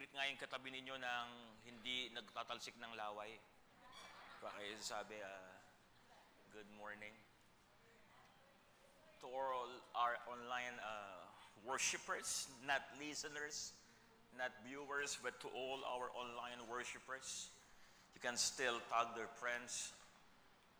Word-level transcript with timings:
Pakigreet 0.00 0.16
nga 0.16 0.32
yung 0.32 0.40
katabi 0.40 0.68
ninyo 0.72 0.96
ng 0.96 1.28
hindi 1.68 2.08
nagtatalsik 2.16 2.72
ng 2.80 2.88
laway. 2.96 3.36
Bakit 4.40 4.80
sabi, 4.80 5.20
uh, 5.20 5.52
good 6.56 6.64
morning. 6.80 7.12
To 9.20 9.28
all 9.28 9.68
our 9.92 10.16
online 10.24 10.72
uh, 10.80 11.20
worshipers, 11.68 12.48
not 12.64 12.80
listeners, 12.96 13.76
not 14.40 14.56
viewers, 14.64 15.20
but 15.20 15.36
to 15.44 15.52
all 15.52 15.84
our 15.84 16.08
online 16.16 16.64
worshipers, 16.64 17.52
you 18.16 18.24
can 18.24 18.40
still 18.40 18.80
tag 18.88 19.12
their 19.12 19.28
friends 19.36 19.92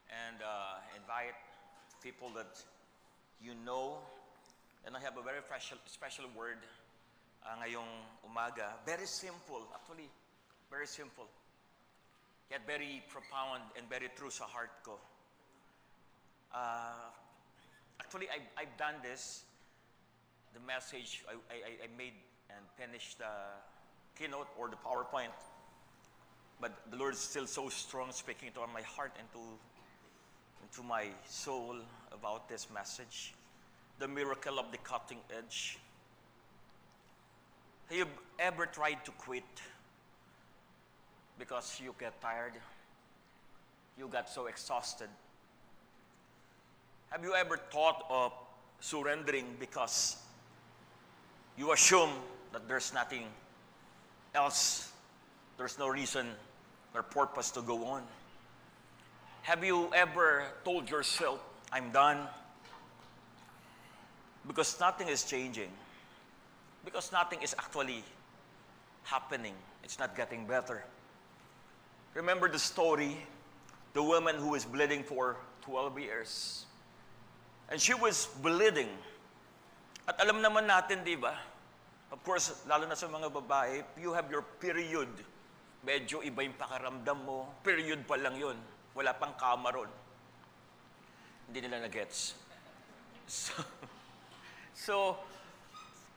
and 0.08 0.40
uh, 0.40 0.80
invite 0.96 1.36
people 2.00 2.32
that 2.40 2.56
you 3.36 3.52
know. 3.68 4.00
And 4.88 4.96
I 4.96 5.00
have 5.04 5.20
a 5.20 5.24
very 5.28 5.44
special, 5.44 5.76
special 5.84 6.24
word 6.32 6.64
uh, 7.46 7.56
ngayong 7.60 7.90
umaga. 8.26 8.76
Very 8.86 9.06
simple, 9.06 9.62
actually. 9.74 10.08
Very 10.70 10.86
simple. 10.86 11.26
Yet 12.50 12.66
very 12.66 13.02
profound 13.08 13.62
and 13.76 13.88
very 13.88 14.10
true 14.16 14.30
sa 14.30 14.44
heart 14.44 14.70
ko. 14.82 14.98
Uh, 16.52 17.10
actually, 18.00 18.26
I've, 18.28 18.66
I've 18.66 18.76
done 18.76 18.94
this. 19.02 19.44
The 20.52 20.60
message 20.66 21.22
I, 21.30 21.38
I, 21.54 21.86
I 21.86 21.88
made 21.96 22.14
and 22.50 22.66
finished 22.74 23.18
the 23.18 23.30
keynote 24.18 24.48
or 24.58 24.68
the 24.68 24.76
PowerPoint. 24.76 25.30
But 26.60 26.72
the 26.90 26.96
Lord 26.96 27.14
is 27.14 27.20
still 27.20 27.46
so 27.46 27.68
strong 27.68 28.12
speaking 28.12 28.50
to 28.54 28.60
my 28.74 28.82
heart 28.82 29.12
and 29.18 29.26
to, 29.32 29.40
into 30.62 30.82
my 30.86 31.06
soul 31.26 31.76
about 32.12 32.48
this 32.48 32.66
message. 32.74 33.32
The 33.98 34.08
miracle 34.08 34.58
of 34.58 34.70
the 34.72 34.78
cutting 34.78 35.18
edge. 35.36 35.78
Have 37.90 37.98
you 37.98 38.06
ever 38.38 38.66
tried 38.66 39.04
to 39.04 39.10
quit 39.10 39.42
because 41.40 41.80
you 41.82 41.92
get 41.98 42.20
tired? 42.22 42.52
You 43.98 44.06
got 44.06 44.30
so 44.30 44.46
exhausted. 44.46 45.08
Have 47.10 47.24
you 47.24 47.34
ever 47.34 47.56
thought 47.56 48.04
of 48.08 48.32
surrendering 48.78 49.56
because 49.58 50.18
you 51.58 51.72
assume 51.72 52.10
that 52.52 52.68
there's 52.68 52.94
nothing 52.94 53.24
else, 54.36 54.92
there's 55.58 55.76
no 55.76 55.88
reason 55.88 56.28
or 56.94 57.02
purpose 57.02 57.50
to 57.50 57.60
go 57.60 57.84
on? 57.86 58.04
Have 59.42 59.64
you 59.64 59.90
ever 59.92 60.44
told 60.64 60.88
yourself, 60.88 61.40
I'm 61.72 61.90
done? 61.90 62.28
Because 64.46 64.78
nothing 64.78 65.08
is 65.08 65.24
changing. 65.24 65.70
Because 66.84 67.12
nothing 67.12 67.42
is 67.42 67.54
actually 67.58 68.04
happening. 69.04 69.54
It's 69.84 69.98
not 69.98 70.16
getting 70.16 70.46
better. 70.46 70.84
Remember 72.14 72.48
the 72.48 72.58
story, 72.58 73.16
the 73.92 74.02
woman 74.02 74.36
who 74.36 74.50
was 74.50 74.64
bleeding 74.64 75.02
for 75.02 75.36
12 75.62 75.98
years. 75.98 76.64
And 77.70 77.80
she 77.80 77.94
was 77.94 78.26
bleeding. 78.42 78.90
At 80.08 80.18
alam 80.18 80.42
naman 80.42 80.66
natin, 80.66 81.06
di 81.06 81.14
ba? 81.14 81.38
Of 82.10 82.18
course, 82.26 82.66
lalo 82.66 82.90
na 82.90 82.98
sa 82.98 83.06
mga 83.06 83.30
babae, 83.30 83.86
you 84.02 84.10
have 84.10 84.26
your 84.26 84.42
period. 84.58 85.06
Medyo 85.86 86.26
iba 86.26 86.42
yung 86.42 86.58
pakaramdam 86.58 87.18
mo. 87.22 87.46
Period 87.62 88.02
pa 88.02 88.18
lang 88.18 88.34
yun. 88.34 88.58
Wala 88.98 89.14
pang 89.14 89.38
kamaron. 89.38 89.86
Hindi 91.46 91.58
nila 91.66 91.86
na-gets. 91.86 92.34
So, 93.30 93.54
so, 94.74 94.94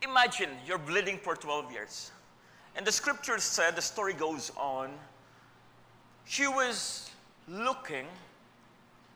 imagine 0.04 0.50
you're 0.66 0.78
bleeding 0.78 1.18
for 1.18 1.36
12 1.36 1.72
years. 1.72 2.12
And 2.76 2.86
the 2.86 2.92
scripture 2.92 3.40
said, 3.40 3.76
the 3.76 3.82
story 3.82 4.14
goes 4.14 4.52
on, 4.58 4.92
she 6.26 6.48
was 6.48 7.10
looking 7.48 8.06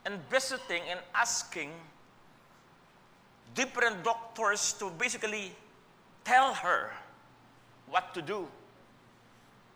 and 0.05 0.19
visiting 0.29 0.81
and 0.89 0.99
asking 1.15 1.71
different 3.55 4.03
doctors 4.03 4.73
to 4.73 4.89
basically 4.91 5.51
tell 6.23 6.53
her 6.53 6.91
what 7.89 8.13
to 8.13 8.21
do. 8.21 8.47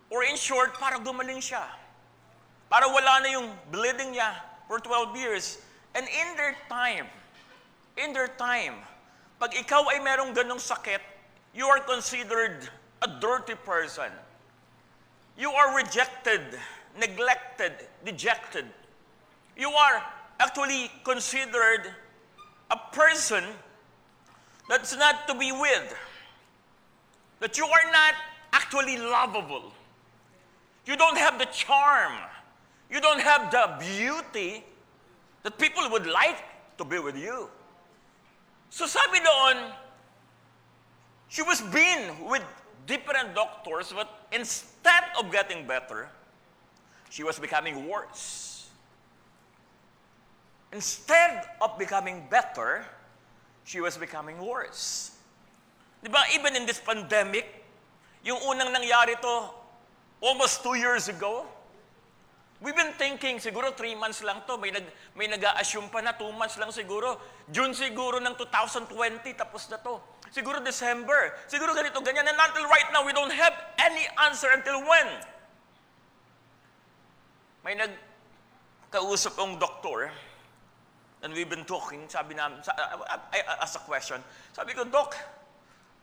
Or 0.10 0.24
in 0.24 0.36
short, 0.36 0.76
para 0.76 1.00
gumaling 1.00 1.40
siya. 1.40 1.64
Para 2.70 2.88
wala 2.88 3.24
na 3.24 3.30
yung 3.32 3.50
bleeding 3.72 4.14
niya 4.14 4.36
for 4.68 4.80
12 4.80 5.16
years. 5.16 5.60
And 5.96 6.06
in 6.08 6.36
their 6.36 6.56
time, 6.70 7.08
in 7.98 8.14
their 8.14 8.28
time, 8.28 8.76
pag 9.42 9.58
ikaw 9.58 9.82
ay 9.90 9.98
merong 10.06 10.38
ganong 10.38 10.62
sakit, 10.62 11.02
you 11.58 11.66
are 11.66 11.82
considered 11.82 12.70
a 13.02 13.10
dirty 13.18 13.58
person. 13.66 14.14
You 15.34 15.50
are 15.50 15.74
rejected, 15.74 16.62
neglected, 16.94 17.74
dejected. 18.06 18.70
You 19.58 19.74
are 19.74 20.06
actually 20.38 20.94
considered 21.02 21.90
a 22.70 22.78
person 22.94 23.42
that's 24.70 24.94
not 24.94 25.26
to 25.26 25.34
be 25.34 25.50
with. 25.50 25.90
That 27.42 27.58
you 27.58 27.66
are 27.66 27.88
not 27.90 28.14
actually 28.54 29.02
lovable. 29.02 29.74
You 30.86 30.94
don't 30.94 31.18
have 31.18 31.42
the 31.42 31.50
charm. 31.50 32.14
You 32.94 33.02
don't 33.02 33.22
have 33.22 33.50
the 33.50 33.82
beauty 33.82 34.64
that 35.42 35.58
people 35.58 35.90
would 35.90 36.06
like 36.06 36.46
to 36.78 36.86
be 36.86 37.00
with 37.02 37.18
you. 37.18 37.50
So 38.72 38.88
sabi 38.88 39.20
doon, 39.20 39.76
she 41.28 41.44
was 41.44 41.60
been 41.60 42.16
with 42.24 42.42
different 42.88 43.36
doctors, 43.36 43.92
but 43.92 44.08
instead 44.32 45.12
of 45.20 45.28
getting 45.28 45.68
better, 45.68 46.08
she 47.12 47.28
was 47.28 47.36
becoming 47.36 47.84
worse. 47.84 48.72
Instead 50.72 51.52
of 51.60 51.76
becoming 51.76 52.24
better, 52.32 52.88
she 53.68 53.84
was 53.84 54.00
becoming 54.00 54.40
worse. 54.40 55.12
Di 56.00 56.08
ba, 56.08 56.24
even 56.32 56.56
in 56.56 56.64
this 56.64 56.80
pandemic, 56.80 57.44
yung 58.24 58.40
unang 58.40 58.72
nangyari 58.72 59.20
to, 59.20 59.52
almost 60.24 60.64
two 60.64 60.80
years 60.80 61.12
ago, 61.12 61.44
we've 62.62 62.78
been 62.78 62.94
thinking, 62.96 63.42
siguro 63.42 63.74
three 63.74 63.98
months 63.98 64.22
lang 64.24 64.46
to, 64.46 64.56
may, 64.56 64.70
nag, 64.70 64.86
may 65.18 65.28
nag-a-assume 65.28 65.90
pa 65.90 66.00
na 66.00 66.14
two 66.14 66.30
months 66.38 66.56
lang 66.62 66.70
siguro. 66.70 67.18
June 67.50 67.74
siguro 67.74 68.22
ng 68.22 68.38
2020, 68.38 68.88
tapos 69.34 69.68
na 69.74 69.82
to. 69.82 69.98
Siguro 70.30 70.64
December. 70.64 71.36
Siguro 71.50 71.74
ganito, 71.76 72.00
ganyan. 72.00 72.24
And 72.30 72.38
until 72.38 72.64
right 72.70 72.90
now, 72.94 73.04
we 73.04 73.12
don't 73.12 73.34
have 73.34 73.58
any 73.82 74.06
answer 74.30 74.48
until 74.54 74.80
when? 74.86 75.10
May 77.66 77.76
nagkausap 77.76 79.36
ang 79.42 79.58
doktor, 79.58 80.14
and 81.22 81.34
we've 81.34 81.50
been 81.50 81.66
talking, 81.66 82.06
sabi 82.08 82.38
namin, 82.38 82.62
sa, 82.62 82.74
I, 82.78 83.42
I 83.42 83.62
asked 83.62 83.78
a 83.78 83.84
question, 83.86 84.22
sabi 84.54 84.74
ko, 84.74 84.86
Doc, 84.86 85.14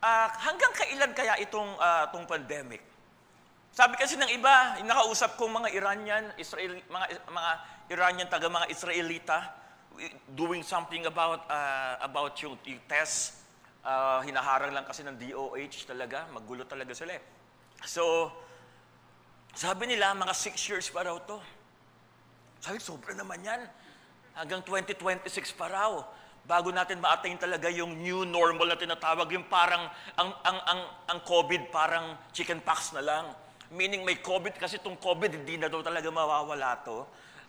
uh, 0.02 0.28
hanggang 0.38 0.70
kailan 0.74 1.10
kaya 1.14 1.34
itong, 1.42 1.74
uh, 1.78 2.06
itong 2.10 2.26
pandemic? 2.26 2.82
Sabi 3.78 3.94
kasi 3.94 4.18
ng 4.18 4.26
iba, 4.34 4.74
nakausap 4.82 5.38
kong 5.38 5.62
mga 5.62 5.70
Iranian, 5.70 6.34
Israel, 6.34 6.82
mga, 6.90 7.06
mga 7.30 7.50
Iranian 7.94 8.26
taga 8.26 8.50
mga 8.50 8.66
Israelita, 8.74 9.54
doing 10.34 10.66
something 10.66 11.06
about, 11.06 11.46
uh, 11.46 11.94
about 12.02 12.34
yung, 12.42 12.58
yung 12.66 12.82
test, 12.90 13.38
uh, 13.86 14.18
hinaharang 14.26 14.74
lang 14.74 14.82
kasi 14.82 15.06
ng 15.06 15.14
DOH 15.14 15.86
talaga, 15.86 16.26
magulo 16.34 16.66
talaga 16.66 16.90
sila 16.90 17.14
eh. 17.14 17.22
So, 17.86 18.34
sabi 19.54 19.94
nila, 19.94 20.10
mga 20.10 20.34
six 20.34 20.58
years 20.66 20.90
pa 20.90 21.06
raw 21.06 21.14
to. 21.14 21.38
Sabi, 22.58 22.82
sobra 22.82 23.14
naman 23.14 23.46
yan. 23.46 23.62
Hanggang 24.34 24.66
2026 24.66 25.54
pa 25.54 25.70
raw. 25.70 26.02
Bago 26.42 26.74
natin 26.74 26.98
ma-attain 26.98 27.38
talaga 27.38 27.70
yung 27.70 27.94
new 28.02 28.26
normal 28.26 28.74
na 28.74 28.74
tinatawag, 28.74 29.30
yung 29.30 29.46
parang 29.46 29.86
ang, 30.18 30.34
ang, 30.42 30.58
ang, 30.66 30.80
ang 31.14 31.18
COVID 31.22 31.70
parang 31.70 32.18
chicken 32.34 32.58
pox 32.58 32.90
na 32.90 33.06
lang. 33.06 33.46
Meaning 33.72 34.04
may 34.04 34.16
COVID 34.16 34.56
kasi 34.56 34.80
itong 34.80 34.96
COVID 34.96 35.44
hindi 35.44 35.60
na 35.60 35.68
daw 35.68 35.84
talaga 35.84 36.08
mawawala 36.08 36.80
to. 36.84 37.04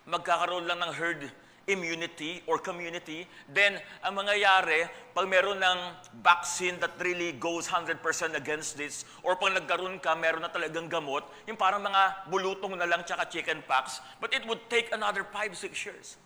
Magkakaroon 0.10 0.68
lang 0.68 0.84
ng 0.84 0.92
herd 0.92 1.24
immunity 1.70 2.42
or 2.50 2.58
community, 2.58 3.30
then 3.46 3.78
ang 4.02 4.18
mangyayari, 4.18 4.90
pag 5.14 5.30
meron 5.30 5.62
ng 5.62 5.80
vaccine 6.26 6.82
that 6.82 6.90
really 6.98 7.32
goes 7.38 7.70
100% 7.70 8.02
against 8.34 8.74
this, 8.74 9.06
or 9.22 9.38
pag 9.38 9.54
nagkaroon 9.54 10.02
ka, 10.02 10.18
meron 10.18 10.42
na 10.42 10.50
talagang 10.50 10.90
gamot, 10.90 11.22
yung 11.46 11.56
parang 11.56 11.86
mga 11.86 12.26
bulutong 12.26 12.74
na 12.74 12.90
lang 12.90 13.06
tsaka 13.06 13.30
chicken 13.30 13.62
pox, 13.70 14.02
but 14.18 14.34
it 14.34 14.42
would 14.50 14.60
take 14.66 14.90
another 14.90 15.22
5-6 15.22 15.70
years. 15.86 16.18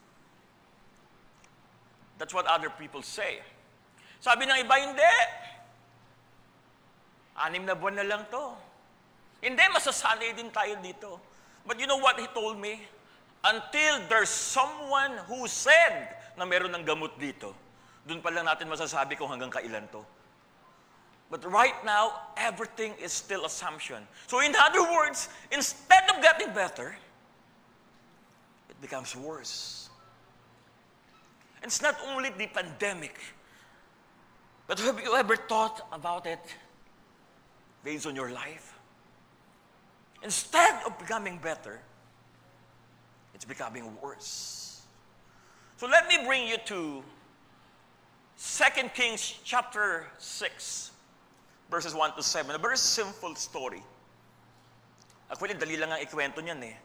That's 2.16 2.32
what 2.32 2.48
other 2.48 2.72
people 2.72 3.04
say. 3.04 3.44
Sabi 4.24 4.48
ng 4.48 4.64
iba, 4.64 4.80
hindi. 4.80 5.16
Anim 7.36 7.68
na 7.68 7.76
buwan 7.76 8.00
na 8.00 8.08
lang 8.08 8.24
to. 8.32 8.56
Hindi, 9.44 9.64
masasanay 9.76 10.32
din 10.40 10.48
tayo 10.56 10.80
dito. 10.80 11.20
But 11.68 11.76
you 11.76 11.84
know 11.84 12.00
what 12.00 12.16
he 12.16 12.32
told 12.32 12.56
me? 12.56 12.80
Until 13.44 14.00
there's 14.08 14.32
someone 14.32 15.20
who 15.28 15.44
said 15.52 16.16
na 16.40 16.48
meron 16.48 16.72
ng 16.72 16.88
gamot 16.88 17.20
dito, 17.20 17.52
doon 18.08 18.24
pa 18.24 18.32
lang 18.32 18.48
natin 18.48 18.72
masasabi 18.72 19.20
kung 19.20 19.28
hanggang 19.28 19.52
kailan 19.52 19.84
to. 19.92 20.00
But 21.28 21.44
right 21.44 21.76
now, 21.84 22.32
everything 22.40 22.96
is 23.04 23.12
still 23.12 23.44
assumption. 23.44 24.08
So, 24.28 24.40
in 24.40 24.56
other 24.56 24.84
words, 24.84 25.28
instead 25.52 26.08
of 26.08 26.24
getting 26.24 26.56
better, 26.56 26.96
it 28.70 28.80
becomes 28.80 29.12
worse. 29.12 29.90
It's 31.64 31.82
not 31.82 32.00
only 32.08 32.32
the 32.32 32.48
pandemic, 32.48 33.20
but 34.68 34.80
have 34.80 35.00
you 35.04 35.16
ever 35.16 35.36
thought 35.36 35.88
about 35.92 36.28
it 36.28 36.40
based 37.84 38.06
on 38.06 38.16
your 38.16 38.32
life? 38.32 38.73
Instead 40.24 40.80
of 40.88 40.98
becoming 40.98 41.38
better, 41.38 41.80
it's 43.36 43.46
becoming 43.46 43.84
worse. 44.02 44.82
So 45.76 45.88
let 45.88 46.08
me 46.08 46.24
bring 46.26 46.48
you 46.48 46.58
to 46.72 47.04
2 48.40 48.90
Kings 48.96 49.40
chapter 49.44 50.08
6, 50.18 50.92
verses 51.70 51.94
1 51.94 52.16
to 52.16 52.24
7. 52.24 52.56
A 52.56 52.58
very 52.58 52.78
simple 52.78 53.36
story. 53.36 53.84
Actually, 55.28 55.60
dali 55.60 55.76
lang 55.76 55.92
ang 55.92 56.00
ikwento 56.00 56.40
niyan 56.40 56.62
eh. 56.72 56.76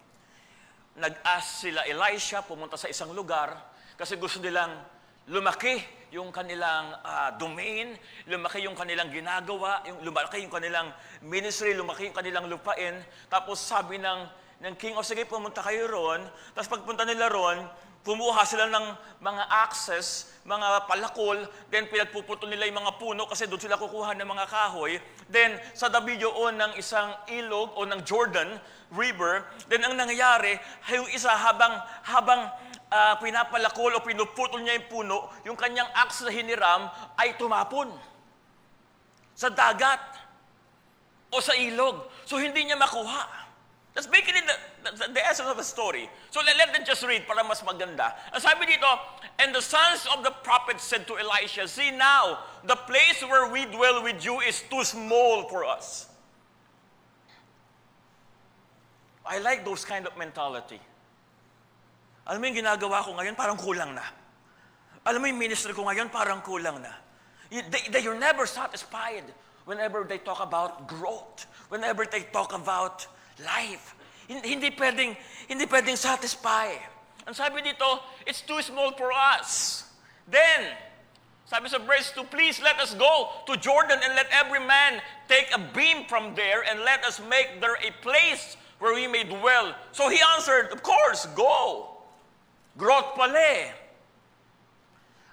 Nag-ask 0.98 1.62
sila 1.62 1.86
Elisha 1.86 2.42
pumunta 2.42 2.74
sa 2.74 2.90
isang 2.90 3.14
lugar 3.14 3.54
kasi 3.94 4.18
gusto 4.18 4.42
nilang 4.42 4.82
lumaki 5.28 5.80
yung 6.08 6.32
kanilang 6.32 6.96
uh, 7.04 7.36
domain, 7.36 7.92
lumaki 8.24 8.64
yung 8.64 8.72
kanilang 8.72 9.12
ginagawa, 9.12 9.84
yung 9.84 10.00
lumaki 10.00 10.40
yung 10.40 10.52
kanilang 10.52 10.88
ministry, 11.20 11.76
lumaki 11.76 12.08
yung 12.08 12.16
kanilang 12.16 12.48
lupain. 12.48 12.96
Tapos 13.28 13.60
sabi 13.60 14.00
ng, 14.00 14.20
ng 14.64 14.74
king, 14.80 14.96
o 14.96 15.04
oh, 15.04 15.06
sige, 15.06 15.28
pumunta 15.28 15.60
kayo 15.60 15.84
ron. 15.84 16.24
Tapos 16.56 16.72
pagpunta 16.72 17.04
nila 17.04 17.28
ron, 17.28 17.60
Kumuha 18.08 18.40
sila 18.46 18.72
ng 18.72 18.86
mga 19.20 19.44
access, 19.68 20.32
mga 20.48 20.88
palakol, 20.88 21.44
then 21.68 21.90
pinagpuputol 21.92 22.48
nila 22.48 22.64
yung 22.70 22.80
mga 22.80 22.96
puno 22.96 23.28
kasi 23.28 23.44
doon 23.44 23.60
sila 23.60 23.76
kukuha 23.76 24.16
ng 24.16 24.24
mga 24.24 24.48
kahoy. 24.48 24.96
Then, 25.28 25.60
sa 25.76 25.92
tabi 25.92 26.16
doon 26.16 26.56
ng 26.56 26.72
isang 26.80 27.10
ilog 27.28 27.76
o 27.76 27.84
ng 27.84 28.00
Jordan 28.08 28.56
River, 28.94 29.44
then 29.68 29.84
ang 29.84 29.98
nangyayari, 29.98 30.56
yung 30.94 31.10
isa 31.12 31.28
habang, 31.36 31.74
habang 32.06 32.48
uh, 32.90 33.14
pinapalakol 33.20 33.92
o 33.96 34.04
pinuputol 34.04 34.60
niya 34.60 34.80
yung 34.80 34.88
puno, 34.88 35.18
yung 35.44 35.56
kanyang 35.56 35.88
axe 35.94 36.24
na 36.24 36.32
hiniram 36.32 36.88
ay 37.16 37.36
tumapon 37.36 37.88
sa 39.36 39.52
dagat 39.52 40.00
o 41.30 41.38
sa 41.38 41.54
ilog. 41.54 42.08
So, 42.24 42.40
hindi 42.40 42.66
niya 42.66 42.76
makuha. 42.80 43.48
That's 43.98 44.06
basically 44.06 44.42
the, 44.46 44.56
the, 44.90 45.12
the 45.12 45.26
essence 45.26 45.48
of 45.48 45.56
the 45.56 45.64
story. 45.64 46.08
So 46.30 46.40
let, 46.46 46.56
let 46.56 46.72
them 46.72 46.84
just 46.86 47.02
read 47.02 47.26
para 47.26 47.42
mas 47.42 47.62
maganda. 47.62 48.14
Ang 48.30 48.38
sabi 48.38 48.70
dito, 48.70 48.86
And 49.42 49.50
the 49.50 49.60
sons 49.60 50.06
of 50.14 50.22
the 50.22 50.30
prophets 50.30 50.84
said 50.84 51.02
to 51.10 51.18
Elisha, 51.18 51.66
See 51.66 51.90
now, 51.90 52.38
the 52.62 52.76
place 52.76 53.22
where 53.26 53.50
we 53.50 53.66
dwell 53.66 54.02
with 54.06 54.22
you 54.24 54.38
is 54.38 54.62
too 54.70 54.84
small 54.84 55.50
for 55.50 55.64
us. 55.64 56.06
I 59.26 59.42
like 59.42 59.64
those 59.64 59.84
kind 59.84 60.06
of 60.06 60.16
mentality. 60.16 60.78
Alam 62.28 62.44
mo 62.44 62.46
yung 62.52 62.60
ginagawa 62.60 63.00
ko 63.00 63.16
ngayon, 63.16 63.34
parang 63.34 63.56
kulang 63.56 63.96
na. 63.96 64.04
Alam 65.08 65.24
mo 65.24 65.26
yung 65.32 65.40
ministry 65.40 65.72
ko 65.72 65.88
ngayon, 65.88 66.12
parang 66.12 66.44
kulang 66.44 66.76
na. 66.84 66.92
They, 67.48 67.88
they 67.88 68.04
are 68.04 68.18
never 68.20 68.44
satisfied 68.44 69.24
whenever 69.64 70.04
they 70.04 70.20
talk 70.20 70.44
about 70.44 70.84
growth, 70.84 71.48
whenever 71.72 72.04
they 72.04 72.28
talk 72.28 72.52
about 72.52 73.08
life. 73.40 73.96
Hindi 74.28 74.68
pwedeng, 74.76 75.16
hindi 75.48 75.64
pwedeng 75.64 75.96
satisfy. 75.96 76.76
Ang 77.24 77.32
sabi 77.32 77.64
dito, 77.64 78.04
it's 78.28 78.44
too 78.44 78.60
small 78.60 78.92
for 78.92 79.08
us. 79.08 79.84
Then, 80.28 80.76
sabi 81.48 81.72
sa 81.72 81.80
verse 81.80 82.12
2, 82.12 82.28
please 82.28 82.60
let 82.60 82.76
us 82.76 82.92
go 82.92 83.32
to 83.48 83.56
Jordan 83.56 83.96
and 84.04 84.12
let 84.12 84.28
every 84.28 84.60
man 84.60 85.00
take 85.32 85.48
a 85.56 85.60
beam 85.72 86.04
from 86.04 86.36
there 86.36 86.60
and 86.68 86.84
let 86.84 87.00
us 87.08 87.20
make 87.24 87.60
there 87.64 87.80
a 87.80 87.88
place 88.04 88.60
where 88.80 88.92
we 88.92 89.08
may 89.08 89.24
dwell. 89.24 89.72
So 89.92 90.12
he 90.12 90.20
answered, 90.36 90.68
of 90.72 90.84
course, 90.84 91.24
go. 91.32 91.97
Growth 92.78 93.18
pala 93.18 93.34
eh. 93.34 93.74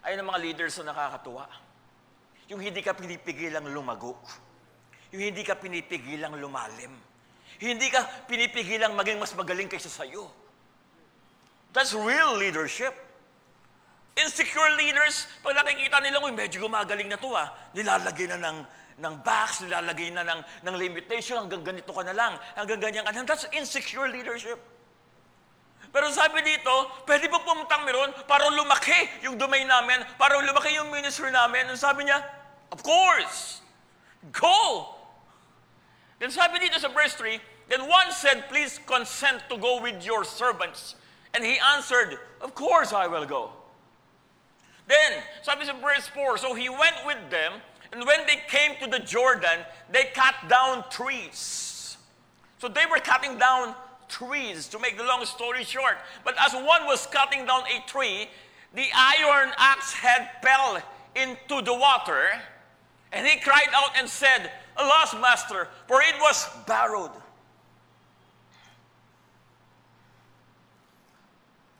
Ayun 0.01 0.25
ang 0.25 0.29
mga 0.33 0.41
leaders 0.41 0.81
na 0.81 0.89
nakakatuwa. 0.89 1.45
Yung 2.49 2.57
hindi 2.57 2.81
ka 2.81 2.97
pinipigilang 2.97 3.69
lumago. 3.69 4.17
Yung 5.13 5.29
hindi 5.29 5.45
ka 5.45 5.53
pinipigilang 5.53 6.33
lumalim. 6.41 6.89
Hindi 7.61 7.87
ka 7.93 8.25
pinipigilang 8.25 8.97
maging 8.97 9.21
mas 9.21 9.37
magaling 9.37 9.69
kaysa 9.69 9.93
sa'yo. 9.93 10.25
That's 11.69 11.93
real 11.93 12.33
leadership. 12.33 12.97
Insecure 14.17 14.73
leaders, 14.79 15.29
pag 15.45 15.59
nakikita 15.59 16.01
nila, 16.01 16.23
uy, 16.23 16.33
medyo 16.33 16.65
gumagaling 16.65 17.11
na 17.11 17.19
to 17.19 17.35
ah, 17.35 17.51
nilalagay 17.75 18.31
na 18.31 18.39
ng, 18.39 18.57
ng 19.03 19.13
box, 19.21 19.61
nilalagay 19.61 20.07
na 20.09 20.23
ng, 20.23 20.41
ng 20.65 20.75
limitation, 20.79 21.45
hanggang 21.45 21.61
ganito 21.61 21.91
ka 21.91 22.01
na 22.01 22.15
lang, 22.15 22.33
hanggang 22.55 22.79
ganyan 22.79 23.03
ka. 23.05 23.11
That's 23.11 23.45
insecure 23.53 24.07
leadership. 24.07 24.57
Pero 25.95 26.11
sabi 26.11 26.43
dito, 26.43 26.91
pwede 27.07 27.31
ba 27.31 27.39
pumuntang 27.39 27.87
meron 27.87 28.11
para 28.27 28.51
lumaki 28.51 29.23
yung 29.23 29.39
domain 29.39 29.63
namin, 29.63 30.03
para 30.19 30.35
lumaki 30.43 30.75
yung 30.75 30.91
ministry 30.91 31.31
namin? 31.31 31.71
Ang 31.71 31.79
sabi 31.79 32.03
niya, 32.03 32.19
of 32.67 32.83
course, 32.83 33.63
go! 34.35 34.91
Then 36.19 36.35
sabi 36.35 36.59
dito 36.59 36.75
sa 36.83 36.91
verse 36.91 37.15
3, 37.15 37.39
Then 37.71 37.87
one 37.87 38.11
said, 38.11 38.51
Please 38.51 38.75
consent 38.83 39.47
to 39.47 39.55
go 39.55 39.79
with 39.79 40.03
your 40.03 40.27
servants. 40.27 40.99
And 41.31 41.47
he 41.47 41.55
answered, 41.75 42.19
Of 42.43 42.51
course 42.51 42.91
I 42.91 43.07
will 43.07 43.25
go. 43.25 43.55
Then, 44.91 45.23
sabi 45.47 45.63
sa 45.63 45.79
verse 45.79 46.11
4, 46.11 46.37
So 46.43 46.53
he 46.53 46.67
went 46.67 47.07
with 47.07 47.17
them, 47.31 47.63
and 47.95 48.03
when 48.03 48.27
they 48.27 48.43
came 48.51 48.75
to 48.83 48.87
the 48.91 48.99
Jordan, 48.99 49.63
they 49.87 50.11
cut 50.13 50.35
down 50.51 50.83
trees. 50.91 51.97
So 52.59 52.67
they 52.67 52.85
were 52.85 52.99
cutting 52.99 53.39
down 53.39 53.73
trees, 54.07 54.67
to 54.69 54.79
make 54.79 54.97
the 54.97 55.03
long 55.03 55.25
story 55.25 55.63
short. 55.63 55.97
But 56.23 56.35
as 56.39 56.53
one 56.53 56.85
was 56.85 57.05
cutting 57.07 57.45
down 57.45 57.63
a 57.63 57.85
tree, 57.87 58.29
the 58.73 58.85
iron 58.93 59.51
axe 59.57 59.93
head 59.93 60.29
fell 60.41 60.81
into 61.15 61.61
the 61.61 61.73
water, 61.73 62.27
and 63.11 63.25
he 63.25 63.39
cried 63.39 63.71
out 63.73 63.91
and 63.97 64.07
said, 64.07 64.51
Alas, 64.77 65.13
master, 65.13 65.69
for 65.87 66.01
it 66.01 66.15
was 66.19 66.49
borrowed. 66.67 67.11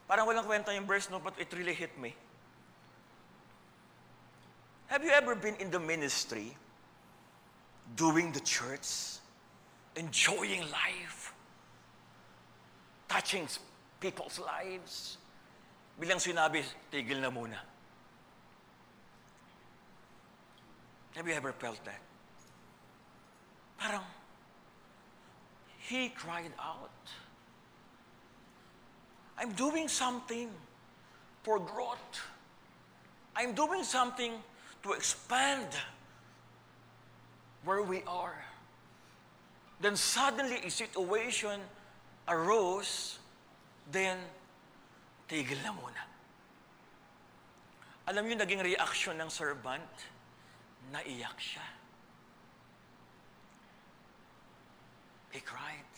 Parang 0.08 0.28
walang 0.28 0.46
kwenta 0.46 0.74
yung 0.74 0.86
verse, 0.86 1.10
no? 1.10 1.20
But 1.20 1.34
it 1.40 1.52
really 1.52 1.74
hit 1.74 2.00
me. 2.00 2.16
Have 4.88 5.04
you 5.04 5.12
ever 5.12 5.36
been 5.36 5.56
in 5.56 5.72
the 5.72 5.80
ministry, 5.80 6.56
doing 7.98 8.32
the 8.32 8.40
church, 8.40 9.20
enjoying 9.98 10.62
life, 10.72 11.34
touching 13.16 13.48
people's 14.04 14.44
lives? 14.44 15.18
Bilang 15.96 16.20
sinabi, 16.20 16.68
tigil 16.92 17.24
na 17.24 17.32
muna. 17.32 17.56
Have 21.16 21.24
you 21.24 21.34
ever 21.34 21.56
felt 21.56 21.80
that? 21.88 22.04
Parang, 23.80 24.04
he 25.88 26.12
cried 26.12 26.52
out. 26.60 26.92
I'm 29.40 29.56
doing 29.56 29.88
something 29.88 30.52
for 31.44 31.60
growth. 31.60 32.20
I'm 33.36 33.56
doing 33.56 33.84
something 33.84 34.34
to 34.84 34.92
expand 34.92 35.72
where 37.64 37.82
we 37.82 38.04
are. 38.08 38.44
Then 39.80 39.96
suddenly 39.96 40.60
a 40.68 40.70
situation 40.70 41.64
arose, 42.28 43.20
then 43.92 44.18
tigil 45.30 45.58
na 45.62 45.72
muna. 45.74 46.04
Alam 48.06 48.30
niyo 48.30 48.38
naging 48.38 48.62
reaction 48.62 49.18
ng 49.18 49.30
servant? 49.30 49.90
Naiyak 50.94 51.38
siya. 51.42 51.66
He 55.34 55.42
cried. 55.42 55.94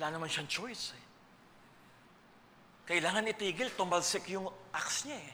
Wala 0.00 0.16
naman 0.16 0.32
siyang 0.32 0.48
choice 0.48 0.96
eh. 0.96 1.04
Kailangan 2.88 3.28
itigil, 3.30 3.70
tumalsik 3.76 4.26
yung 4.32 4.48
axe 4.74 5.06
niya 5.06 5.20
eh. 5.20 5.32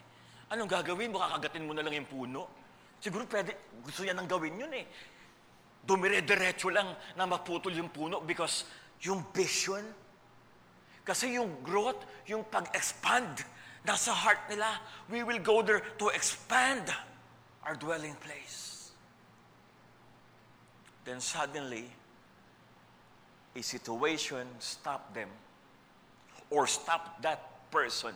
Anong 0.53 0.69
gagawin 0.69 1.09
mo? 1.09 1.17
Kakagatin 1.23 1.65
mo 1.65 1.73
na 1.73 1.81
lang 1.81 1.95
yung 1.95 2.09
puno? 2.11 2.43
Siguro 2.99 3.23
pwede, 3.31 3.71
gusto 3.81 4.03
niya 4.03 4.13
nang 4.13 4.27
gawin 4.27 4.59
yun 4.59 4.73
eh. 4.75 4.85
Dumire-diretso 5.85 6.69
lang 6.69 6.95
na 7.17 7.25
maputol 7.25 7.73
yung 7.73 7.89
puno 7.89 8.21
because 8.21 8.65
yung 9.01 9.25
vision, 9.33 9.83
kasi 11.03 11.39
yung 11.39 11.63
growth, 11.63 12.05
yung 12.27 12.45
pag-expand, 12.45 13.41
nasa 13.85 14.13
heart 14.13 14.39
nila. 14.49 14.67
We 15.09 15.23
will 15.23 15.39
go 15.39 15.61
there 15.61 15.81
to 15.97 16.09
expand 16.13 16.91
our 17.65 17.75
dwelling 17.75 18.15
place. 18.21 18.91
Then 21.05 21.19
suddenly, 21.19 21.89
a 23.55 23.63
situation 23.63 24.45
stop 24.59 25.13
them 25.13 25.29
or 26.51 26.67
stop 26.67 27.21
that 27.23 27.71
person 27.71 28.13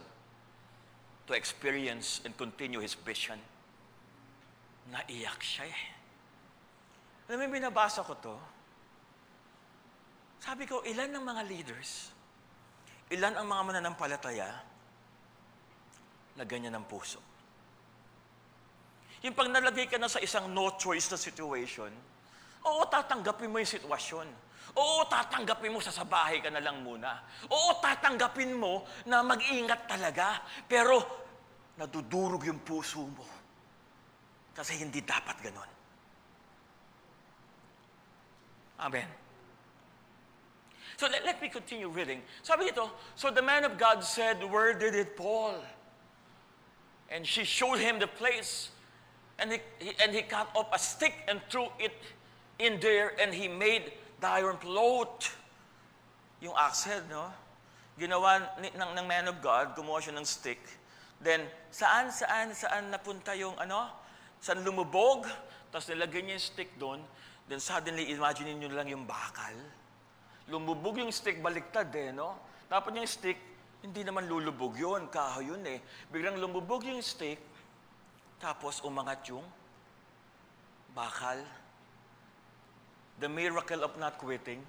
to 1.26 1.34
experience 1.34 2.22
and 2.26 2.38
continue 2.38 2.80
his 2.80 2.94
vision. 2.94 3.40
naiyak 4.92 5.40
siya 5.40 5.66
eh. 5.70 6.03
Alam 7.30 7.48
mo, 7.48 7.56
binabasa 7.56 8.04
ko 8.04 8.14
to. 8.20 8.36
Sabi 10.44 10.68
ko, 10.68 10.84
ilan 10.84 11.08
ng 11.08 11.24
mga 11.24 11.42
leaders, 11.48 12.12
ilan 13.16 13.40
ang 13.40 13.48
mga 13.48 13.64
mananampalataya 13.64 14.52
na 16.36 16.44
ganyan 16.44 16.76
ang 16.76 16.84
puso. 16.84 17.24
Yung 19.24 19.32
pag 19.32 19.48
nalagay 19.48 19.88
ka 19.88 19.96
na 19.96 20.12
sa 20.12 20.20
isang 20.20 20.52
no 20.52 20.76
choice 20.76 21.08
na 21.08 21.16
situation, 21.16 21.88
oo, 22.68 22.82
tatanggapin 22.92 23.48
mo 23.48 23.64
yung 23.64 23.72
sitwasyon. 23.72 24.28
Oo, 24.76 25.08
tatanggapin 25.08 25.72
mo 25.72 25.80
sa 25.80 26.04
bahay 26.04 26.44
ka 26.44 26.52
na 26.52 26.60
lang 26.60 26.84
muna. 26.84 27.24
Oo, 27.48 27.80
tatanggapin 27.80 28.52
mo 28.52 28.84
na 29.08 29.24
mag-ingat 29.24 29.88
talaga. 29.88 30.44
Pero 30.68 31.00
nadudurog 31.80 32.44
yung 32.44 32.60
puso 32.68 33.06
mo. 33.08 33.26
Kasi 34.52 34.76
hindi 34.82 35.00
dapat 35.06 35.40
ganon. 35.40 35.73
Amen. 38.84 39.08
So 40.98 41.08
let, 41.08 41.24
let 41.26 41.42
me 41.42 41.48
continue 41.48 41.88
reading. 41.88 42.22
Sabi 42.44 42.70
dito, 42.70 42.92
so 43.16 43.32
the 43.32 43.42
man 43.42 43.64
of 43.64 43.80
God 43.80 44.04
said, 44.04 44.44
where 44.44 44.76
did 44.76 44.94
it 44.94 45.16
fall? 45.16 45.56
And 47.10 47.26
she 47.26 47.44
showed 47.44 47.80
him 47.80 47.98
the 47.98 48.08
place. 48.08 48.70
And 49.40 49.54
he, 49.54 49.60
he, 49.80 49.92
and 50.04 50.14
he 50.14 50.22
cut 50.22 50.52
off 50.54 50.68
a 50.74 50.80
stick 50.80 51.14
and 51.28 51.42
threw 51.50 51.68
it 51.80 51.96
in 52.60 52.80
there 52.80 53.16
and 53.20 53.34
he 53.34 53.48
made 53.48 53.94
the 54.20 54.28
iron 54.28 54.58
float. 54.58 55.32
Yung 56.42 56.54
head, 56.56 57.04
no? 57.10 57.32
Ginawa 57.98 58.44
ni, 58.62 58.70
ng, 58.76 58.92
ng 59.00 59.08
man 59.08 59.28
of 59.32 59.40
God, 59.42 59.76
gumawa 59.76 60.04
siya 60.04 60.18
ng 60.18 60.26
stick. 60.28 60.60
Then, 61.24 61.48
saan, 61.72 62.12
saan, 62.12 62.52
saan 62.52 62.92
napunta 62.92 63.32
yung 63.38 63.56
ano? 63.56 63.88
Saan 64.44 64.60
lumubog? 64.60 65.24
Tapos 65.72 65.88
nilagay 65.88 66.22
niya 66.22 66.36
yung 66.36 66.48
stick 66.52 66.70
doon. 66.76 67.00
Then 67.48 67.60
suddenly, 67.60 68.12
imagine 68.12 68.56
niyo 68.56 68.72
lang 68.72 68.88
yung 68.88 69.04
bakal. 69.04 69.56
Lumubog 70.48 71.00
yung 71.00 71.12
stick, 71.12 71.44
baliktad 71.44 71.92
eh, 71.96 72.12
no? 72.16 72.40
Tapos 72.72 72.96
yung 72.96 73.08
stick, 73.08 73.38
hindi 73.84 74.02
naman 74.04 74.32
lulubog 74.32 74.80
yun, 74.80 75.12
kahoy 75.12 75.52
yun 75.52 75.64
eh. 75.68 75.84
Biglang 76.08 76.40
lumubog 76.40 76.88
yung 76.88 77.04
stick, 77.04 77.36
tapos 78.40 78.80
umangat 78.88 79.28
yung 79.28 79.44
bakal. 80.96 81.40
The 83.20 83.28
miracle 83.28 83.84
of 83.84 83.92
not 84.00 84.18
quitting. 84.18 84.64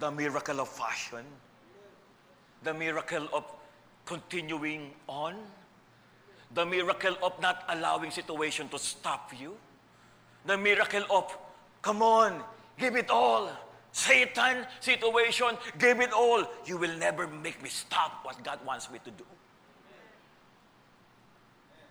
The 0.00 0.10
miracle 0.10 0.60
of 0.60 0.68
fashion. 0.68 1.24
The 2.64 2.72
miracle 2.72 3.28
of 3.32 3.44
continuing 4.04 4.92
on. 5.06 5.36
The 6.54 6.64
miracle 6.64 7.16
of 7.22 7.36
not 7.40 7.64
allowing 7.68 8.10
situation 8.10 8.68
to 8.72 8.78
stop 8.78 9.32
you. 9.36 9.56
The 10.46 10.56
miracle 10.56 11.02
of, 11.10 11.36
come 11.82 12.02
on, 12.02 12.42
give 12.78 12.96
it 12.96 13.10
all. 13.10 13.50
Satan, 13.92 14.66
situation, 14.80 15.56
give 15.78 16.00
it 16.00 16.12
all. 16.12 16.44
You 16.64 16.78
will 16.78 16.96
never 16.98 17.26
make 17.26 17.62
me 17.62 17.68
stop 17.68 18.20
what 18.22 18.42
God 18.44 18.58
wants 18.64 18.90
me 18.90 18.98
to 19.04 19.10
do. 19.10 19.24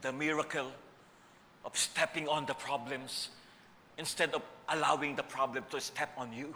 The 0.01 0.11
miracle 0.11 0.71
of 1.65 1.75
stepping 1.75 2.27
on 2.27 2.45
the 2.45 2.53
problems 2.53 3.29
instead 3.97 4.33
of 4.33 4.41
allowing 4.69 5.15
the 5.15 5.23
problem 5.23 5.63
to 5.71 5.81
step 5.81 6.11
on 6.17 6.31
you. 6.31 6.55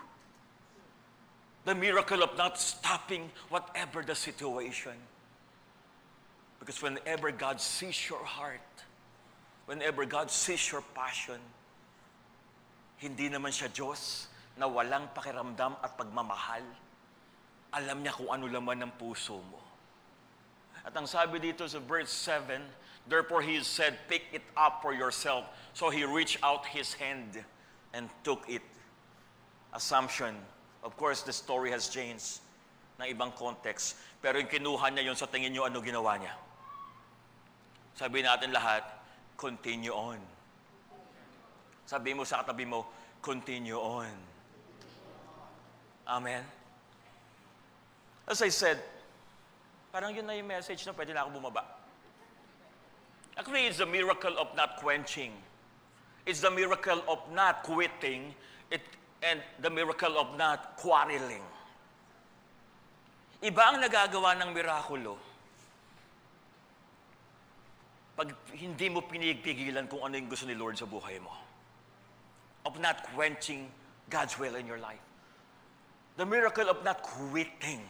The 1.66 1.76
miracle 1.76 2.24
of 2.24 2.38
not 2.38 2.60
stopping 2.60 3.30
whatever 3.50 4.04
the 4.04 4.16
situation. 4.16 4.94
Because 6.60 6.82
whenever 6.82 7.32
God 7.32 7.60
sees 7.60 8.10
your 8.10 8.24
heart, 8.24 8.60
whenever 9.66 10.06
God 10.06 10.30
sees 10.30 10.72
your 10.72 10.84
passion, 10.94 11.40
hindi 13.02 13.34
naman 13.34 13.50
siya 13.50 13.68
Diyos 13.74 14.30
na 14.62 14.70
walang 14.70 15.10
pakiramdam 15.18 15.74
at 15.82 15.98
pagmamahal. 15.98 16.62
Alam 17.74 18.06
niya 18.06 18.14
kung 18.14 18.30
ano 18.30 18.46
laman 18.46 18.86
ng 18.86 18.94
puso 19.02 19.42
mo. 19.42 19.58
At 20.86 20.94
ang 20.94 21.10
sabi 21.10 21.42
dito 21.42 21.66
sa 21.66 21.82
verse 21.82 22.14
7, 22.14 22.62
Therefore 23.10 23.42
he 23.42 23.58
said, 23.66 23.98
Pick 24.06 24.30
it 24.30 24.46
up 24.54 24.86
for 24.86 24.94
yourself. 24.94 25.50
So 25.74 25.90
he 25.90 26.06
reached 26.06 26.38
out 26.46 26.70
his 26.70 26.94
hand 26.94 27.42
and 27.98 28.06
took 28.22 28.46
it. 28.46 28.62
Assumption. 29.74 30.38
Of 30.86 30.94
course, 30.98 31.26
the 31.26 31.34
story 31.34 31.74
has 31.74 31.90
changed 31.90 32.42
ng 33.02 33.18
ibang 33.18 33.34
context. 33.34 33.98
Pero 34.22 34.38
yung 34.38 34.50
kinuha 34.50 34.94
niya 34.94 35.10
yun, 35.10 35.18
sa 35.18 35.26
tingin 35.26 35.50
niyo, 35.50 35.66
ano 35.66 35.82
ginawa 35.82 36.22
niya? 36.22 36.38
Sabi 37.98 38.22
natin 38.22 38.54
lahat, 38.54 38.86
continue 39.38 39.94
on. 39.94 40.22
Sabi 41.92 42.16
mo 42.16 42.24
sa 42.24 42.40
katabi 42.40 42.64
mo, 42.64 42.88
continue 43.20 43.76
on. 43.76 44.16
Amen? 46.08 46.40
As 48.24 48.40
I 48.40 48.48
said, 48.48 48.80
parang 49.92 50.16
yun 50.16 50.24
na 50.24 50.40
yung 50.40 50.48
message 50.48 50.88
na 50.88 50.96
pwede 50.96 51.12
na 51.12 51.28
ako 51.28 51.44
bumaba. 51.44 51.68
Actually, 53.36 53.68
it's 53.68 53.84
the 53.84 53.92
miracle 53.92 54.32
of 54.40 54.56
not 54.56 54.80
quenching. 54.80 55.36
It's 56.24 56.40
the 56.40 56.48
miracle 56.48 57.04
of 57.12 57.20
not 57.36 57.68
quitting 57.68 58.32
it, 58.72 58.88
and 59.20 59.44
the 59.60 59.68
miracle 59.68 60.16
of 60.16 60.40
not 60.40 60.80
quarreling. 60.80 61.44
Iba 63.44 63.68
ang 63.68 63.84
nagagawa 63.84 64.40
ng 64.40 64.50
mirakulo 64.56 65.20
pag 68.16 68.32
hindi 68.56 68.88
mo 68.88 69.04
pinigpigilan 69.04 69.92
kung 69.92 70.08
ano 70.08 70.16
yung 70.16 70.32
gusto 70.32 70.48
ni 70.48 70.56
Lord 70.56 70.80
sa 70.80 70.88
buhay 70.88 71.20
mo. 71.20 71.51
Of 72.66 72.78
not 72.78 73.02
quenching 73.16 73.72
God's 74.10 74.38
will 74.38 74.54
in 74.56 74.68
your 74.68 74.78
life. 74.78 75.02
The 76.18 76.28
miracle 76.28 76.70
of 76.70 76.84
not 76.86 77.02
quitting. 77.02 77.82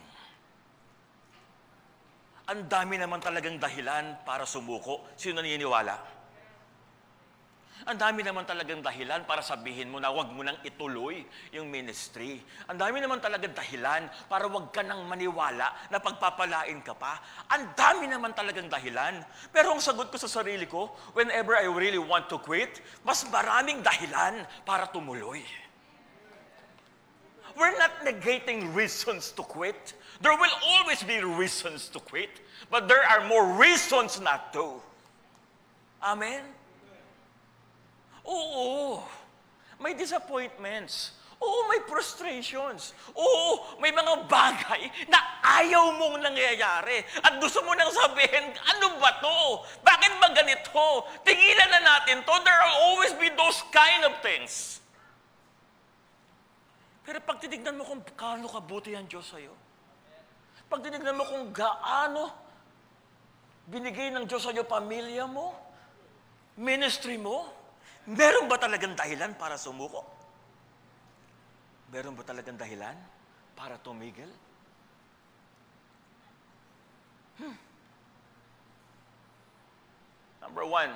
Ang 2.47 2.67
dami 2.67 2.99
naman 2.99 3.19
talagang 3.19 3.59
dahilan 3.59 4.23
para 4.23 4.43
sumuko. 4.47 5.07
Sino 5.15 5.39
naniniwala? 5.41 6.20
Ang 7.89 7.97
dami 7.97 8.21
naman 8.21 8.45
talagang 8.45 8.85
dahilan 8.85 9.25
para 9.25 9.41
sabihin 9.41 9.89
mo 9.89 9.97
na 9.97 10.13
huwag 10.13 10.29
mo 10.29 10.45
nang 10.45 10.57
ituloy 10.61 11.25
yung 11.49 11.65
ministry. 11.65 12.37
Ang 12.69 12.77
dami 12.77 13.01
naman 13.01 13.17
talagang 13.17 13.57
dahilan 13.57 14.05
para 14.29 14.45
huwag 14.45 14.69
ka 14.69 14.85
nang 14.85 15.01
maniwala 15.09 15.73
na 15.89 15.97
pagpapalain 15.97 16.77
ka 16.85 16.93
pa. 16.93 17.17
Ang 17.49 17.73
dami 17.73 18.05
naman 18.05 18.37
talagang 18.37 18.69
dahilan. 18.69 19.25
Pero 19.49 19.73
ang 19.73 19.81
sagot 19.81 20.13
ko 20.13 20.17
sa 20.21 20.29
sarili 20.29 20.69
ko, 20.69 20.93
whenever 21.17 21.57
I 21.57 21.65
really 21.65 21.97
want 21.97 22.29
to 22.29 22.37
quit, 22.37 22.77
mas 23.01 23.25
maraming 23.33 23.81
dahilan 23.81 24.45
para 24.61 24.85
tumuloy. 24.93 25.41
We're 27.57 27.75
not 27.81 28.05
negating 28.05 28.71
reasons 28.77 29.33
to 29.35 29.43
quit. 29.43 29.97
There 30.21 30.37
will 30.37 30.55
always 30.77 31.03
be 31.03 31.19
reasons 31.19 31.89
to 31.91 31.99
quit, 31.99 32.29
but 32.69 32.87
there 32.87 33.03
are 33.03 33.25
more 33.25 33.57
reasons 33.57 34.21
not 34.21 34.53
to. 34.53 34.79
Amen? 36.01 36.60
Oo, 38.25 39.01
may 39.81 39.97
disappointments. 39.97 41.17
Oo, 41.41 41.65
may 41.73 41.81
frustrations. 41.89 42.93
Oo, 43.17 43.81
may 43.81 43.89
mga 43.89 44.29
bagay 44.29 45.09
na 45.09 45.41
ayaw 45.41 45.97
mong 45.97 46.21
nangyayari. 46.21 47.01
At 47.25 47.41
gusto 47.41 47.65
mo 47.65 47.73
nang 47.73 47.89
sabihin, 47.89 48.53
ano 48.61 49.01
ba 49.01 49.17
to? 49.17 49.65
Bakit 49.81 50.21
ba 50.21 50.29
ganito? 50.37 51.09
Tigilan 51.25 51.69
na 51.73 51.81
natin 51.81 52.21
to. 52.21 52.33
There 52.45 52.61
will 52.61 52.77
always 52.93 53.13
be 53.17 53.33
those 53.33 53.57
kind 53.73 54.05
of 54.05 54.13
things. 54.21 54.85
Pero 57.01 57.17
pag 57.25 57.41
tinignan 57.41 57.73
mo 57.73 57.89
kung 57.89 58.05
gaano 58.13 58.45
kabuti 58.45 58.93
ang 58.93 59.09
Diyos 59.09 59.25
sa'yo, 59.33 59.57
pag 60.69 60.85
tinignan 60.85 61.17
mo 61.17 61.25
kung 61.25 61.49
gaano 61.49 62.29
binigay 63.65 64.13
ng 64.13 64.29
Diyos 64.29 64.45
sa'yo 64.45 64.61
pamilya 64.69 65.25
mo, 65.25 65.57
ministry 66.61 67.17
mo, 67.17 67.49
Meron 68.09 68.49
ba 68.49 68.57
talagang 68.57 68.97
dahilan 68.97 69.37
para 69.37 69.61
sumuko? 69.61 70.01
Meron 71.93 72.17
ba 72.17 72.23
talagang 72.25 72.57
dahilan 72.57 72.97
para 73.53 73.77
tumigil? 73.77 74.29
Hmm. 77.37 77.53
Number 80.41 80.65
one, 80.65 80.89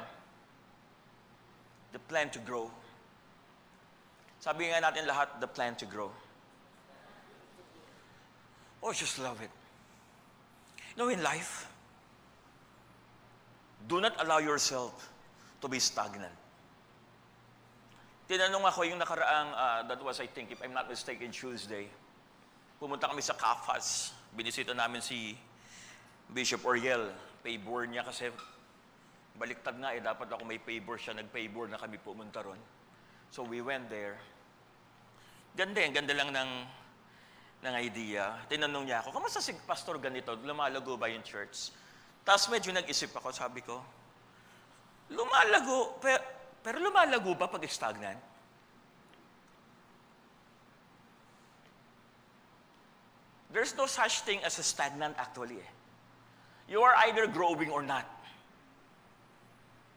the 1.93 1.99
plan 2.09 2.33
to 2.33 2.39
grow. 2.41 2.71
Sabi 4.41 4.69
nga 4.69 4.81
natin 4.81 5.05
lahat, 5.05 5.29
the 5.37 5.47
plan 5.47 5.77
to 5.77 5.85
grow. 5.85 6.09
Oh, 8.81 8.93
just 8.93 9.17
love 9.17 9.41
it. 9.41 9.49
You 10.93 11.03
know, 11.03 11.09
in 11.09 11.21
life, 11.21 11.69
do 13.87 14.01
not 14.01 14.13
allow 14.21 14.37
yourself 14.37 15.09
to 15.61 15.67
be 15.67 15.79
stagnant. 15.79 16.44
Tinanong 18.25 18.65
ako 18.65 18.89
yung 18.89 18.97
nakaraang, 18.97 19.49
uh, 19.53 19.79
that 19.85 20.01
was 20.01 20.17
I 20.17 20.25
think, 20.25 20.49
if 20.49 20.59
I'm 20.65 20.73
not 20.73 20.89
mistaken, 20.89 21.29
Tuesday. 21.29 21.85
Pumunta 22.81 23.05
kami 23.05 23.21
sa 23.21 23.37
CAFAS. 23.37 24.17
Binisita 24.33 24.73
namin 24.73 24.99
si 24.99 25.37
Bishop 26.33 26.65
Oriel. 26.65 27.13
Paybor 27.45 27.85
niya 27.85 28.01
kasi 28.01 28.33
Baliktad 29.35 29.75
nga 29.83 29.91
eh, 29.91 29.99
dapat 29.99 30.31
ako 30.31 30.47
may 30.47 30.63
favor 30.63 30.95
siya, 30.95 31.11
nag-favor 31.11 31.67
na 31.67 31.75
kami 31.75 31.99
pumunta 31.99 32.39
ron. 32.39 32.59
So 33.27 33.43
we 33.43 33.59
went 33.59 33.91
there. 33.91 34.15
Ganda 35.59 35.83
eh, 35.83 35.91
ganda 35.91 36.15
lang 36.15 36.31
ng, 36.31 36.51
ng 37.67 37.73
idea. 37.75 38.39
Tinanong 38.47 38.87
niya 38.87 39.03
ako, 39.03 39.19
kamusta 39.19 39.43
si 39.43 39.51
pastor 39.67 39.99
ganito? 39.99 40.39
Lumalago 40.39 40.95
ba 40.95 41.11
yung 41.11 41.23
church? 41.23 41.75
Tapos 42.23 42.47
medyo 42.47 42.71
nag-isip 42.71 43.11
ako, 43.11 43.35
sabi 43.35 43.59
ko, 43.59 43.83
lumalago, 45.11 45.99
pero, 45.99 46.23
pero 46.65 46.81
lumalago 46.81 47.37
ba 47.37 47.45
pag 47.45 47.61
stagnant? 47.69 48.17
There's 53.53 53.77
no 53.77 53.85
such 53.85 54.25
thing 54.25 54.41
as 54.41 54.57
a 54.57 54.65
stagnant 54.65 55.13
actually. 55.21 55.61
eh. 55.61 55.71
You 56.65 56.81
are 56.81 56.97
either 57.05 57.29
growing 57.29 57.69
or 57.69 57.85
not. 57.85 58.09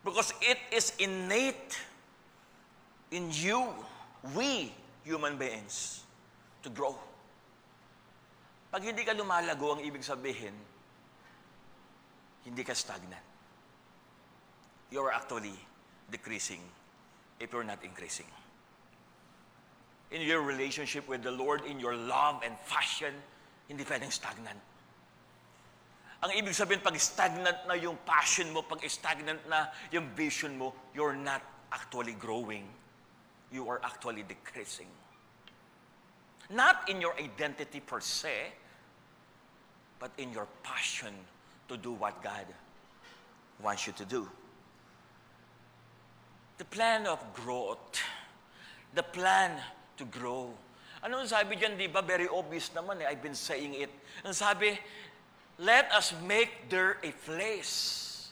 Because 0.05 0.37
it 0.45 0.61
is 0.69 0.93
innate 1.01 1.81
in 3.11 3.33
you, 3.33 3.73
we 4.37 4.71
human 5.09 5.41
beings, 5.41 6.05
to 6.63 6.69
grow. 6.69 6.95
Pag 8.69 8.85
hindi 8.85 9.09
ka 9.09 9.17
lumalago, 9.17 9.73
ang 9.73 9.81
ibig 9.81 10.05
sabihin, 10.05 10.53
hindi 12.45 12.61
ka 12.61 12.77
stagnant. 12.77 13.25
You 14.93 15.01
are 15.01 15.17
actually 15.17 15.57
decreasing 16.11 16.61
if 17.41 17.53
you're 17.53 17.65
not 17.65 17.83
increasing. 17.85 18.27
In 20.11 20.23
your 20.23 20.43
relationship 20.43 21.09
with 21.09 21.23
the 21.23 21.31
Lord, 21.31 21.63
in 21.69 21.79
your 21.79 21.95
love 21.95 22.41
and 22.45 22.55
passion, 22.67 23.13
hindi 23.69 23.85
pwedeng 23.85 24.11
stagnant. 24.11 24.59
Ang 26.25 26.35
ibig 26.35 26.57
sabihin, 26.57 26.83
pag 26.83 26.97
stagnant 26.99 27.69
na 27.69 27.79
yung 27.79 27.95
passion 28.03 28.51
mo, 28.51 28.65
pag 28.67 28.83
stagnant 28.89 29.39
na 29.47 29.71
yung 29.93 30.09
vision 30.19 30.59
mo, 30.59 30.75
you're 30.97 31.15
not 31.15 31.45
actually 31.71 32.17
growing. 32.17 32.67
You 33.53 33.69
are 33.69 33.79
actually 33.85 34.25
decreasing. 34.27 34.91
Not 36.51 36.89
in 36.89 37.01
your 37.01 37.15
identity 37.21 37.79
per 37.79 38.01
se, 38.01 38.51
but 40.01 40.11
in 40.17 40.33
your 40.33 40.49
passion 40.65 41.13
to 41.69 41.77
do 41.77 41.93
what 41.93 42.23
God 42.23 42.47
wants 43.63 43.87
you 43.87 43.93
to 43.95 44.05
do. 44.05 44.27
The 46.59 46.67
plan 46.67 47.07
of 47.07 47.23
growth, 47.33 48.03
the 48.95 49.03
plan 49.03 49.63
to 49.97 50.05
grow. 50.05 50.51
Ano 51.07 51.23
ang 51.23 51.31
sabi 51.31 51.55
dyan, 51.55 51.79
di 51.79 51.87
ba? 51.87 52.03
Very 52.03 52.27
obvious 52.27 52.75
naman 52.75 52.99
eh. 52.99 53.07
I've 53.07 53.23
been 53.23 53.39
saying 53.39 53.79
it. 53.79 53.95
Ang 54.27 54.35
sabi, 54.35 54.75
let 55.63 55.87
us 55.95 56.11
make 56.27 56.67
there 56.67 56.99
a 57.07 57.15
place. 57.23 58.27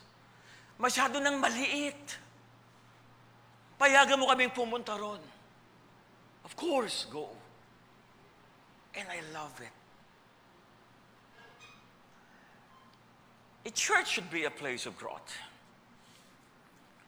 Masyado 0.75 1.23
nang 1.23 1.39
maliit. 1.39 2.19
Payagan 3.79 4.19
mo 4.19 4.27
kaming 4.27 4.51
pumunta 4.51 4.99
ron. 4.99 5.23
Of 6.43 6.55
course, 6.59 7.07
go. 7.07 7.31
And 8.91 9.07
I 9.07 9.23
love 9.31 9.55
it. 9.63 9.75
A 13.67 13.71
church 13.71 14.11
should 14.11 14.31
be 14.31 14.43
a 14.43 14.51
place 14.51 14.85
of 14.85 14.95
growth. 14.99 15.35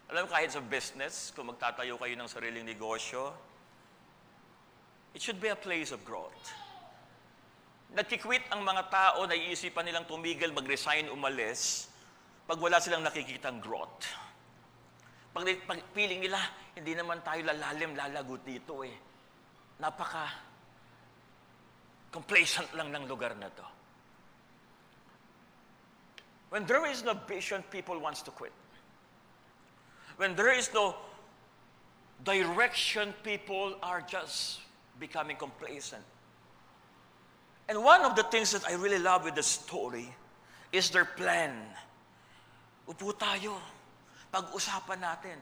Alam 0.09 0.25
mo, 0.25 0.33
kahit 0.33 0.49
sa 0.49 0.61
business, 0.65 1.29
kung 1.37 1.53
magtatayo 1.53 1.93
kayo 2.01 2.15
ng 2.17 2.25
sariling 2.25 2.65
negosyo, 2.65 3.29
it 5.13 5.21
should 5.21 5.37
be 5.37 5.53
a 5.53 5.59
place 5.59 5.93
of 5.93 6.01
growth. 6.01 6.49
Nagkikwit 7.93 8.49
ang 8.49 8.65
mga 8.65 8.89
tao, 8.89 9.29
naiisipan 9.29 9.85
nilang 9.85 10.09
tumigil, 10.09 10.49
mag-resign, 10.49 11.13
umalis, 11.13 11.93
pag 12.49 12.57
wala 12.57 12.81
silang 12.81 13.05
nakikitang 13.05 13.61
growth. 13.61 14.09
Pag, 15.29 15.45
pag 15.69 15.77
feeling 15.93 16.25
nila, 16.25 16.41
hindi 16.73 16.97
naman 16.97 17.21
tayo 17.21 17.45
lalalim, 17.45 17.93
lalagot 17.93 18.41
dito 18.41 18.81
eh. 18.81 18.97
Napaka 19.77 20.25
complacent 22.09 22.73
lang 22.73 22.89
ng 22.89 23.05
lugar 23.05 23.37
na 23.37 23.49
to. 23.53 23.65
When 26.49 26.65
there 26.65 26.81
is 26.89 27.05
no 27.05 27.13
vision, 27.29 27.61
people 27.69 28.01
wants 28.01 28.25
to 28.25 28.33
quit. 28.33 28.53
When 30.19 30.35
there 30.35 30.51
is 30.51 30.67
no 30.75 30.99
direction, 32.27 33.15
people 33.23 33.79
are 33.79 34.03
just 34.03 34.59
becoming 34.99 35.39
complacent. 35.39 36.03
And 37.71 37.79
one 37.79 38.03
of 38.03 38.19
the 38.19 38.27
things 38.27 38.51
that 38.51 38.67
I 38.67 38.75
really 38.75 38.99
love 38.99 39.23
with 39.23 39.39
the 39.39 39.47
story 39.47 40.11
is 40.75 40.91
their 40.91 41.07
plan. 41.07 41.55
Upo 42.83 43.15
tayo. 43.15 43.63
Pag-usapan 44.27 44.99
natin. 44.99 45.39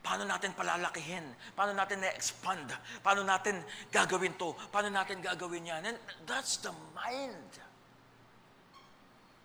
Paano 0.00 0.24
natin 0.24 0.56
palalakihin? 0.56 1.28
Paano 1.52 1.76
natin 1.76 2.00
na-expand? 2.00 2.64
Paano 3.04 3.28
natin 3.28 3.60
gagawin 3.92 4.32
to? 4.40 4.56
Paano 4.72 4.88
natin 4.88 5.20
gagawin 5.20 5.68
yan? 5.68 5.84
And 5.84 6.00
that's 6.24 6.56
the 6.64 6.72
mind 6.96 7.52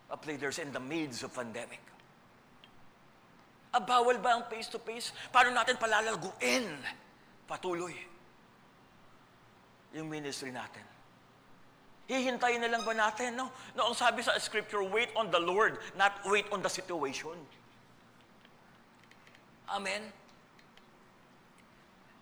of 0.07 0.23
leaders 0.23 0.55
in 0.55 0.71
the 0.71 0.79
midst 0.79 1.27
of 1.27 1.35
pandemic. 1.35 1.83
Ah, 3.73 3.81
bawal 3.81 4.21
ba 4.21 4.37
ang 4.37 4.45
face-to-face? 4.45 5.33
Paano 5.33 5.49
natin 5.49 5.81
palalaguin? 5.81 6.77
Patuloy. 7.49 7.97
Yung 9.97 10.05
ministry 10.05 10.53
natin. 10.53 10.85
Hihintayin 12.05 12.61
na 12.61 12.69
lang 12.69 12.85
ba 12.85 12.93
natin? 12.93 13.33
No, 13.33 13.49
no 13.73 13.89
ang 13.89 13.97
sabi 13.97 14.21
sa 14.21 14.37
scripture, 14.37 14.85
wait 14.85 15.09
on 15.17 15.33
the 15.33 15.41
Lord, 15.41 15.81
not 15.97 16.21
wait 16.29 16.45
on 16.53 16.61
the 16.61 16.69
situation. 16.69 17.33
Amen? 19.65 20.13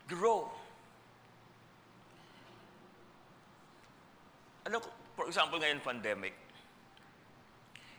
Grow. 0.08 0.48
Ano, 4.64 4.80
for 5.20 5.28
example, 5.28 5.60
ngayon 5.60 5.84
pandemic, 5.84 6.32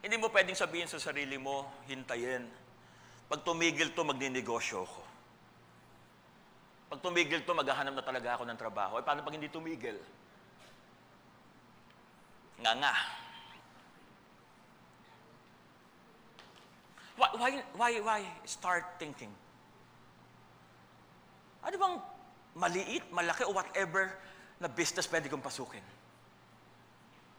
hindi 0.00 0.16
mo 0.16 0.32
pwedeng 0.32 0.56
sabihin 0.56 0.88
sa 0.88 0.96
sarili 0.96 1.36
mo, 1.36 1.68
hintayin. 1.84 2.48
Pag 3.32 3.48
tumigil 3.48 3.96
to, 3.96 4.04
magninegosyo 4.04 4.84
ko. 4.84 5.02
Pag 6.92 7.00
tumigil 7.00 7.40
to, 7.48 7.56
maghahanap 7.56 7.96
na 7.96 8.04
talaga 8.04 8.36
ako 8.36 8.44
ng 8.44 8.60
trabaho. 8.60 9.00
Eh, 9.00 9.04
paano 9.08 9.24
pag 9.24 9.32
hindi 9.32 9.48
tumigil? 9.48 9.96
Nga 12.60 12.72
nga. 12.76 12.92
Why, 17.16 17.32
why, 17.40 17.52
why, 17.72 17.92
why 18.04 18.20
start 18.44 19.00
thinking? 19.00 19.32
Ano 21.64 21.76
bang 21.80 21.96
maliit, 22.52 23.08
malaki, 23.16 23.48
o 23.48 23.56
whatever 23.56 24.12
na 24.60 24.68
business 24.68 25.08
pwede 25.08 25.32
kong 25.32 25.40
pasukin? 25.40 25.80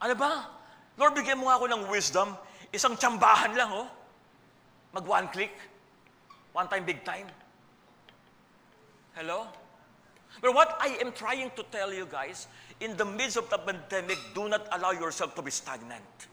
Ano 0.02 0.18
ba? 0.18 0.50
Lord, 0.98 1.14
bigyan 1.14 1.38
mo 1.38 1.54
ako 1.54 1.70
ng 1.70 1.86
wisdom. 1.94 2.34
Isang 2.74 2.98
tsambahan 2.98 3.54
lang, 3.54 3.70
oh. 3.70 3.86
Mag 4.90 5.06
one 5.06 5.30
click. 5.30 5.54
One 6.54 6.68
time, 6.70 6.86
big 6.86 7.04
time. 7.04 7.28
Hello? 9.14 9.48
But 10.42 10.54
what 10.54 10.78
I 10.80 10.98
am 11.02 11.12
trying 11.12 11.52
to 11.56 11.64
tell 11.72 11.94
you 11.94 12.08
guys, 12.10 12.48
in 12.80 12.96
the 12.98 13.06
midst 13.06 13.38
of 13.38 13.50
the 13.50 13.58
pandemic, 13.58 14.18
do 14.34 14.50
not 14.50 14.68
allow 14.72 14.92
yourself 14.92 15.36
to 15.36 15.42
be 15.42 15.52
stagnant. 15.52 16.28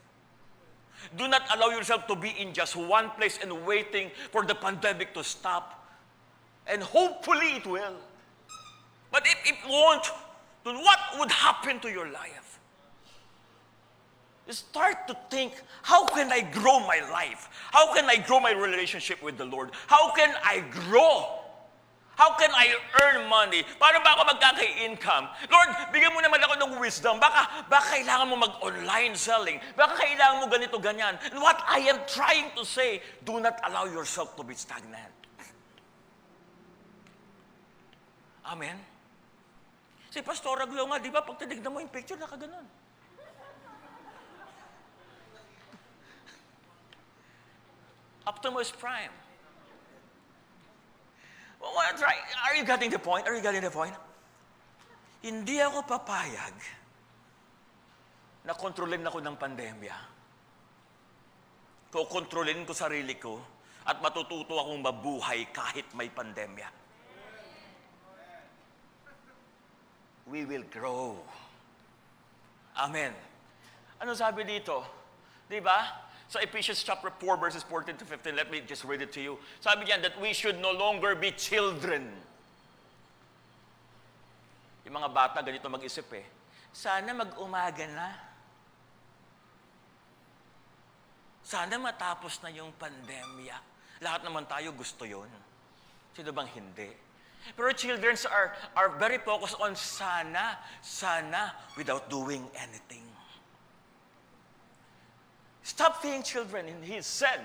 Do 1.17 1.29
not 1.29 1.43
allow 1.55 1.69
yourself 1.69 2.07
to 2.09 2.17
be 2.17 2.31
in 2.39 2.53
just 2.53 2.77
one 2.77 3.11
place 3.11 3.39
and 3.43 3.65
waiting 3.67 4.11
for 4.31 4.45
the 4.45 4.55
pandemic 4.55 5.15
to 5.15 5.25
stop. 5.25 5.87
And 6.67 6.83
hopefully 6.83 7.57
it 7.57 7.67
will. 7.67 7.97
But 9.11 9.27
if 9.27 9.39
it 9.45 9.57
won't, 9.69 10.07
then 10.65 10.77
what 10.77 10.99
would 11.19 11.31
happen 11.31 11.81
to 11.81 11.91
your 11.91 12.11
life? 12.11 12.50
Start 14.51 15.07
to 15.07 15.17
think, 15.31 15.55
how 15.83 16.05
can 16.07 16.33
I 16.33 16.43
grow 16.43 16.83
my 16.83 16.99
life? 17.11 17.49
How 17.71 17.95
can 17.95 18.11
I 18.11 18.17
grow 18.19 18.41
my 18.41 18.51
relationship 18.51 19.23
with 19.23 19.39
the 19.39 19.47
Lord? 19.47 19.71
How 19.87 20.11
can 20.11 20.35
I 20.43 20.67
grow? 20.71 21.39
How 22.21 22.37
can 22.37 22.51
I 22.53 22.75
earn 23.01 23.31
money? 23.31 23.65
Paano 23.81 24.05
ba 24.05 24.13
ako 24.13 24.37
magkaka-income? 24.37 25.25
Lord, 25.49 25.71
bigyan 25.89 26.13
mo 26.13 26.21
naman 26.21 26.43
ako 26.45 26.55
ng 26.61 26.73
wisdom. 26.77 27.17
Baka, 27.17 27.65
baka 27.71 27.97
kailangan 27.97 28.29
mo 28.29 28.37
mag-online 28.37 29.17
selling. 29.17 29.57
Baka 29.73 30.05
kailangan 30.05 30.45
mo 30.45 30.47
ganito, 30.53 30.77
ganyan. 30.77 31.17
And 31.33 31.41
what 31.41 31.57
I 31.65 31.89
am 31.89 32.05
trying 32.05 32.53
to 32.61 32.63
say, 32.67 33.01
do 33.25 33.41
not 33.41 33.57
allow 33.65 33.89
yourself 33.89 34.37
to 34.37 34.45
be 34.45 34.53
stagnant. 34.53 35.17
Amen? 38.45 38.77
Si 40.11 40.21
Pastor 40.21 40.61
Aglo 40.61 40.91
nga, 40.91 40.99
di 40.99 41.09
ba, 41.09 41.23
pag 41.23 41.39
tinignan 41.39 41.71
mo 41.71 41.79
yung 41.81 41.89
picture, 41.89 42.19
nakaganon. 42.19 42.90
Optimus 48.31 48.71
Prime. 48.71 49.11
What, 51.59 51.99
right? 51.99 52.23
Are 52.47 52.55
you 52.55 52.63
getting 52.63 52.95
the 52.95 53.03
point? 53.03 53.27
Are 53.27 53.35
you 53.35 53.43
getting 53.43 53.67
the 53.67 53.75
point? 53.75 53.93
Hindi 55.21 55.59
ako 55.59 55.83
papayag 55.85 56.55
na 58.47 58.55
kontrolin 58.55 59.03
ako 59.03 59.19
ng 59.21 59.37
pandemya. 59.37 59.97
Kukontrolin 61.91 62.63
ko 62.63 62.73
sarili 62.73 63.19
ko 63.19 63.59
At 63.81 63.99
matututo 64.05 64.61
akong 64.61 64.85
mabuhay 64.85 65.49
kahit 65.57 65.89
may 65.97 66.13
pandemya. 66.13 66.69
We 70.29 70.45
will 70.45 70.69
grow. 70.69 71.17
Amen. 72.77 73.17
Ano 73.99 74.13
sabi 74.13 74.45
dito? 74.45 74.85
Di 75.49 75.59
ba? 75.59 76.07
Sa 76.31 76.39
Ephesians 76.39 76.87
chapter 76.87 77.11
4 77.11 77.43
verses 77.43 77.67
14 77.67 77.99
to 77.99 78.07
15, 78.07 78.39
let 78.39 78.55
me 78.55 78.63
just 78.63 78.87
read 78.87 79.03
it 79.03 79.11
to 79.11 79.19
you. 79.19 79.35
Sabi 79.59 79.91
niyan 79.91 79.99
that 80.07 80.15
we 80.23 80.31
should 80.31 80.63
no 80.63 80.71
longer 80.71 81.19
be 81.19 81.35
children. 81.35 82.07
Yung 84.87 84.95
mga 84.95 85.11
bata 85.11 85.43
ganito 85.43 85.67
mag-isip 85.67 86.07
eh. 86.15 86.23
Sana 86.71 87.11
mag-umaga 87.11 87.83
na. 87.91 88.15
Sana 91.43 91.83
matapos 91.83 92.39
na 92.47 92.55
yung 92.55 92.71
pandemya. 92.79 93.59
Lahat 93.99 94.23
naman 94.23 94.47
tayo 94.47 94.71
gusto 94.71 95.03
yon. 95.03 95.27
Sino 96.15 96.31
bang 96.31 96.47
hindi? 96.55 96.95
Pero 97.59 97.75
children 97.75 98.15
are, 98.31 98.55
are 98.79 98.95
very 99.03 99.19
focused 99.19 99.59
on 99.59 99.75
sana, 99.75 100.63
sana, 100.79 101.59
without 101.75 102.07
doing 102.07 102.47
anything. 102.55 103.10
Stop 105.63 106.03
being 106.03 106.23
children, 106.23 106.67
and 106.67 106.85
he 106.85 107.01
said, 107.03 107.41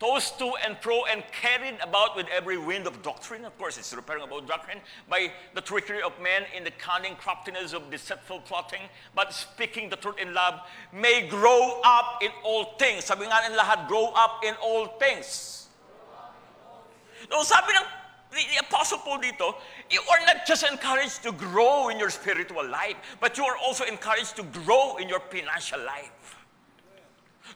tossed 0.00 0.38
to 0.38 0.50
and 0.64 0.76
fro 0.78 1.04
and 1.04 1.22
carried 1.30 1.76
about 1.82 2.16
with 2.16 2.26
every 2.32 2.56
wind 2.56 2.86
of 2.86 3.02
doctrine. 3.02 3.44
Of 3.44 3.56
course, 3.58 3.76
it's 3.76 3.94
referring 3.94 4.22
about 4.24 4.48
doctrine 4.48 4.78
by 5.08 5.30
the 5.54 5.60
trickery 5.60 6.02
of 6.02 6.12
men 6.22 6.44
in 6.56 6.64
the 6.64 6.70
cunning 6.72 7.14
craftiness 7.16 7.74
of 7.74 7.90
deceitful 7.90 8.40
plotting, 8.40 8.80
but 9.14 9.32
speaking 9.34 9.90
the 9.90 9.96
truth 9.96 10.18
in 10.18 10.32
love, 10.32 10.60
may 10.92 11.28
grow 11.28 11.80
up 11.84 12.22
in 12.22 12.30
all 12.42 12.76
things. 12.78 13.04
Sabi 13.04 13.26
nga 13.26 13.44
ng 13.46 13.56
lahat, 13.56 13.86
grow 13.86 14.10
up 14.16 14.40
in 14.42 14.54
all 14.64 14.86
things. 14.96 15.68
No, 17.30 17.42
sabi 17.44 17.76
ng 17.76 17.84
the, 18.32 18.40
the 18.56 18.64
Apostle 18.64 18.98
Paul 18.98 19.20
dito, 19.20 19.52
you 19.90 20.00
are 20.00 20.24
not 20.24 20.46
just 20.46 20.64
encouraged 20.64 21.22
to 21.24 21.32
grow 21.32 21.90
in 21.90 21.98
your 21.98 22.08
spiritual 22.08 22.66
life, 22.66 22.96
but 23.20 23.36
you 23.36 23.44
are 23.44 23.56
also 23.58 23.84
encouraged 23.84 24.36
to 24.36 24.44
grow 24.64 24.96
in 24.96 25.08
your 25.08 25.20
financial 25.28 25.78
life 25.84 26.10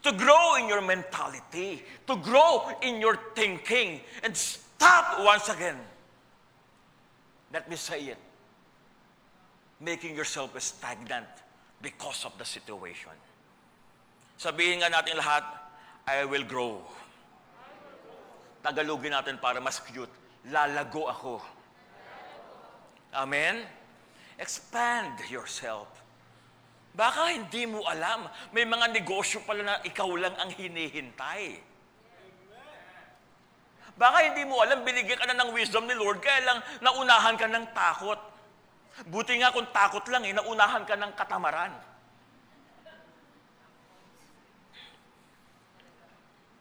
to 0.05 0.13
grow 0.13 0.57
in 0.61 0.69
your 0.69 0.85
mentality, 0.85 1.83
to 2.07 2.17
grow 2.17 2.69
in 2.85 3.01
your 3.01 3.17
thinking, 3.35 4.01
and 4.23 4.37
stop 4.37 5.25
once 5.25 5.49
again. 5.49 5.81
Let 7.53 7.69
me 7.71 7.77
say 7.77 8.13
it. 8.13 8.21
Making 9.81 10.15
yourself 10.15 10.53
stagnant 10.61 11.27
because 11.81 12.25
of 12.25 12.37
the 12.37 12.45
situation. 12.45 13.17
Sabihin 14.37 14.85
nga 14.85 14.93
natin 14.93 15.17
lahat, 15.17 15.45
I 16.05 16.29
will 16.29 16.45
grow. 16.45 16.85
Tagalogin 18.61 19.17
natin 19.17 19.41
para 19.41 19.57
mas 19.61 19.81
cute. 19.81 20.13
Lalago 20.53 21.09
ako. 21.09 21.41
Amen? 23.17 23.65
Expand 24.37 25.17
yourself. 25.33 26.04
Baka 26.95 27.35
hindi 27.35 27.67
mo 27.67 27.83
alam, 27.91 28.31
may 28.55 28.63
mga 28.63 28.95
negosyo 28.95 29.43
pala 29.43 29.67
na 29.67 29.77
ikaw 29.83 30.07
lang 30.15 30.31
ang 30.39 30.55
hinihintay. 30.55 31.59
Baka 33.99 34.31
hindi 34.31 34.47
mo 34.47 34.63
alam, 34.63 34.87
binigyan 34.87 35.19
ka 35.19 35.27
na 35.27 35.39
ng 35.43 35.51
wisdom 35.55 35.91
ni 35.91 35.95
Lord, 35.99 36.23
kaya 36.23 36.43
lang 36.47 36.59
naunahan 36.83 37.35
ka 37.35 37.51
ng 37.51 37.67
takot. 37.75 38.19
Buti 39.11 39.43
nga 39.43 39.51
kung 39.51 39.67
takot 39.75 40.07
lang, 40.07 40.23
eh, 40.23 40.35
naunahan 40.35 40.87
ka 40.87 40.95
ng 40.95 41.13
katamaran. 41.19 41.75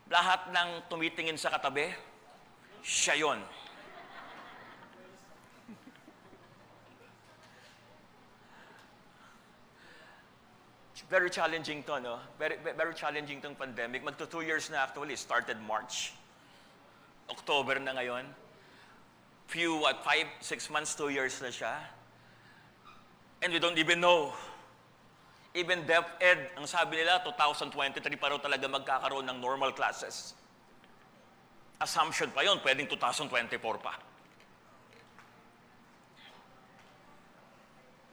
Lahat 0.09 0.49
ng 0.49 0.69
tumitingin 0.89 1.37
sa 1.37 1.53
katabi, 1.53 1.93
siya 2.81 3.17
yon. 3.21 3.41
Very 11.13 11.29
challenging 11.29 11.83
to, 11.83 11.99
no? 11.99 12.17
Very, 12.39 12.57
very 12.57 12.95
challenging 12.95 13.37
tong 13.37 13.53
pandemic. 13.53 14.01
Magto 14.01 14.25
two 14.25 14.41
years 14.41 14.73
na 14.73 14.81
actually. 14.81 15.13
Started 15.13 15.61
March. 15.61 16.09
October 17.29 17.77
na 17.77 17.93
ngayon. 17.93 18.25
Few, 19.45 19.77
what, 19.77 20.01
five, 20.01 20.25
six 20.41 20.73
months, 20.73 20.97
two 20.97 21.13
years 21.13 21.37
na 21.37 21.53
siya. 21.53 21.77
And 23.45 23.53
we 23.53 23.61
don't 23.61 23.77
even 23.77 24.01
know. 24.01 24.33
Even 25.53 25.85
DepEd, 25.85 26.57
ang 26.57 26.65
sabi 26.65 27.05
nila, 27.05 27.21
2023 27.21 28.01
pa 28.17 28.33
raw 28.33 28.41
talaga 28.41 28.65
magkakaroon 28.65 29.29
ng 29.29 29.37
normal 29.37 29.69
classes. 29.69 30.33
Assumption 31.77 32.33
pa 32.33 32.41
yon, 32.41 32.57
pwedeng 32.65 32.89
2024 32.89 33.61
pa. 33.85 34.01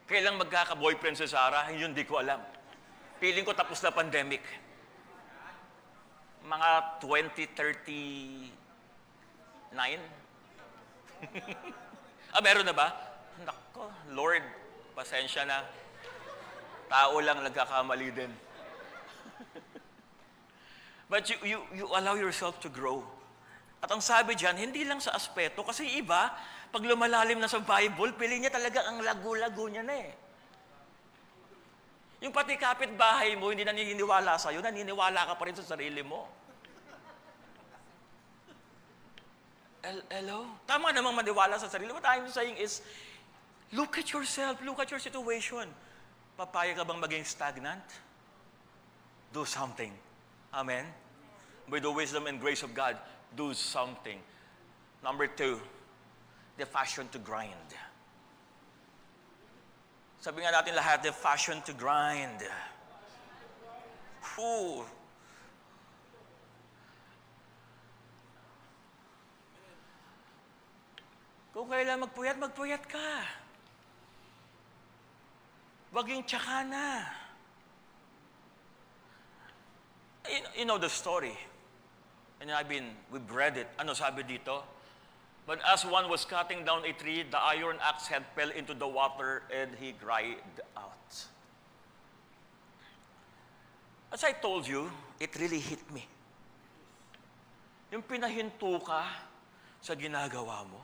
Kailang 0.05 0.37
magkaka-boyfriend 0.37 1.17
si 1.17 1.25
Sarah, 1.25 1.73
yun 1.73 1.97
di 1.97 2.05
ko 2.05 2.21
alam. 2.21 2.60
Feeling 3.21 3.45
ko 3.45 3.53
tapos 3.53 3.85
na 3.85 3.93
pandemic. 3.93 4.41
Mga 6.41 6.71
2039? 7.05 8.49
ah, 12.33 12.41
meron 12.41 12.65
na 12.65 12.73
ba? 12.73 12.89
Nako, 13.45 13.93
Lord, 14.17 14.41
pasensya 14.97 15.45
na. 15.45 15.69
Tao 16.89 17.21
lang 17.21 17.45
nagkakamali 17.45 18.09
din. 18.09 18.33
But 21.13 21.29
you, 21.29 21.37
you, 21.45 21.59
you 21.77 21.85
allow 21.93 22.17
yourself 22.17 22.57
to 22.65 22.73
grow. 22.73 23.05
At 23.85 23.93
ang 23.93 24.01
sabi 24.01 24.33
diyan, 24.33 24.57
hindi 24.57 24.89
lang 24.89 25.05
sa 25.05 25.13
aspeto, 25.13 25.61
kasi 25.61 25.85
iba, 26.01 26.33
pag 26.73 26.81
lumalalim 26.89 27.37
na 27.37 27.53
sa 27.53 27.61
Bible, 27.61 28.17
pili 28.17 28.41
niya 28.41 28.49
talaga 28.49 28.89
ang 28.89 29.05
lago-lago 29.05 29.69
niya 29.69 29.85
na 29.85 30.09
eh. 30.09 30.30
Yung 32.21 32.37
pati 32.37 32.61
kapitbahay 32.61 33.33
mo, 33.41 33.49
hindi 33.49 33.65
naniniwala 33.65 34.37
sa'yo, 34.37 34.61
naniniwala 34.61 35.25
ka 35.25 35.35
pa 35.41 35.45
rin 35.49 35.57
sa 35.57 35.65
sarili 35.65 36.05
mo. 36.05 36.29
Hello? 40.13 40.45
Tama 40.69 40.93
namang 40.93 41.17
maniwala 41.17 41.57
sa 41.57 41.73
sarili. 41.73 41.89
What 41.89 42.05
I'm 42.05 42.29
saying 42.29 42.61
is, 42.61 42.85
look 43.73 43.97
at 43.97 44.13
yourself, 44.13 44.61
look 44.61 44.77
at 44.77 44.93
your 44.93 45.01
situation. 45.01 45.65
Papayag 46.37 46.77
ka 46.77 46.85
bang 46.85 47.01
maging 47.01 47.25
stagnant? 47.25 47.85
Do 49.33 49.49
something. 49.49 49.93
Amen? 50.53 50.85
With 51.73 51.89
the 51.89 51.93
wisdom 51.93 52.29
and 52.29 52.37
grace 52.37 52.61
of 52.61 52.77
God, 52.77 53.01
do 53.33 53.57
something. 53.57 54.21
Number 55.01 55.25
two, 55.25 55.57
the 56.61 56.69
fashion 56.69 57.09
to 57.17 57.19
grind. 57.19 57.73
Sabi 60.21 60.45
nga 60.45 60.53
natin 60.53 60.77
lahat, 60.77 61.01
the 61.01 61.17
fashion 61.17 61.65
to 61.65 61.73
grind. 61.73 62.45
Whew. 64.37 64.85
Kung 71.57 71.73
kailan 71.73 72.05
magpuyat, 72.05 72.37
magpuyat 72.37 72.85
ka. 72.85 73.25
Wag 75.97 76.07
yung 76.13 76.23
tsaka 76.29 76.69
na. 76.69 77.09
You, 80.29 80.63
you 80.63 80.65
know 80.69 80.77
the 80.77 80.93
story. 80.93 81.35
And 82.45 82.53
I've 82.53 82.69
been, 82.69 82.93
we've 83.09 83.25
read 83.33 83.57
it. 83.57 83.73
Ano 83.81 83.97
sabi 83.97 84.23
dito? 84.23 84.80
But 85.47 85.61
as 85.67 85.85
one 85.85 86.09
was 86.09 86.25
cutting 86.25 86.65
down 86.65 86.85
a 86.85 86.93
tree, 86.93 87.25
the 87.29 87.39
iron 87.39 87.77
axe 87.83 88.07
head 88.07 88.25
fell 88.37 88.51
into 88.51 88.75
the 88.75 88.87
water 88.87 89.43
and 89.51 89.71
he 89.81 89.93
cried 89.93 90.37
out. 90.77 91.11
As 94.13 94.23
I 94.25 94.33
told 94.33 94.67
you, 94.67 94.91
it 95.19 95.35
really 95.39 95.59
hit 95.59 95.83
me. 95.91 96.07
Yung 97.91 98.03
pinahinto 98.03 98.79
ka 98.83 99.07
sa 99.83 99.95
ginagawa 99.95 100.67
mo. 100.67 100.81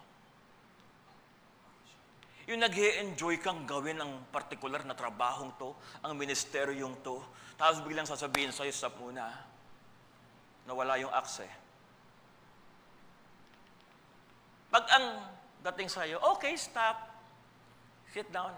Yung 2.47 2.63
nag 2.63 2.75
enjoy 2.75 3.43
kang 3.43 3.67
gawin 3.67 3.99
ang 3.99 4.23
partikular 4.31 4.87
na 4.87 4.95
trabahong 4.95 5.51
to, 5.59 5.75
ang 6.07 6.15
ministeryong 6.15 6.95
to, 7.03 7.19
tapos 7.59 7.83
biglang 7.83 8.07
sasabihin 8.07 8.55
sa'yo, 8.55 8.71
stop 8.71 9.03
muna. 9.03 9.27
Nawala 10.63 10.95
yung 11.03 11.11
axe 11.11 11.43
eh. 11.43 11.55
Pag 14.77 14.93
ang 14.93 15.25
dating 15.65 15.89
sa'yo, 15.89 16.21
okay, 16.37 16.53
stop. 16.61 17.09
Sit 18.13 18.29
down. 18.29 18.53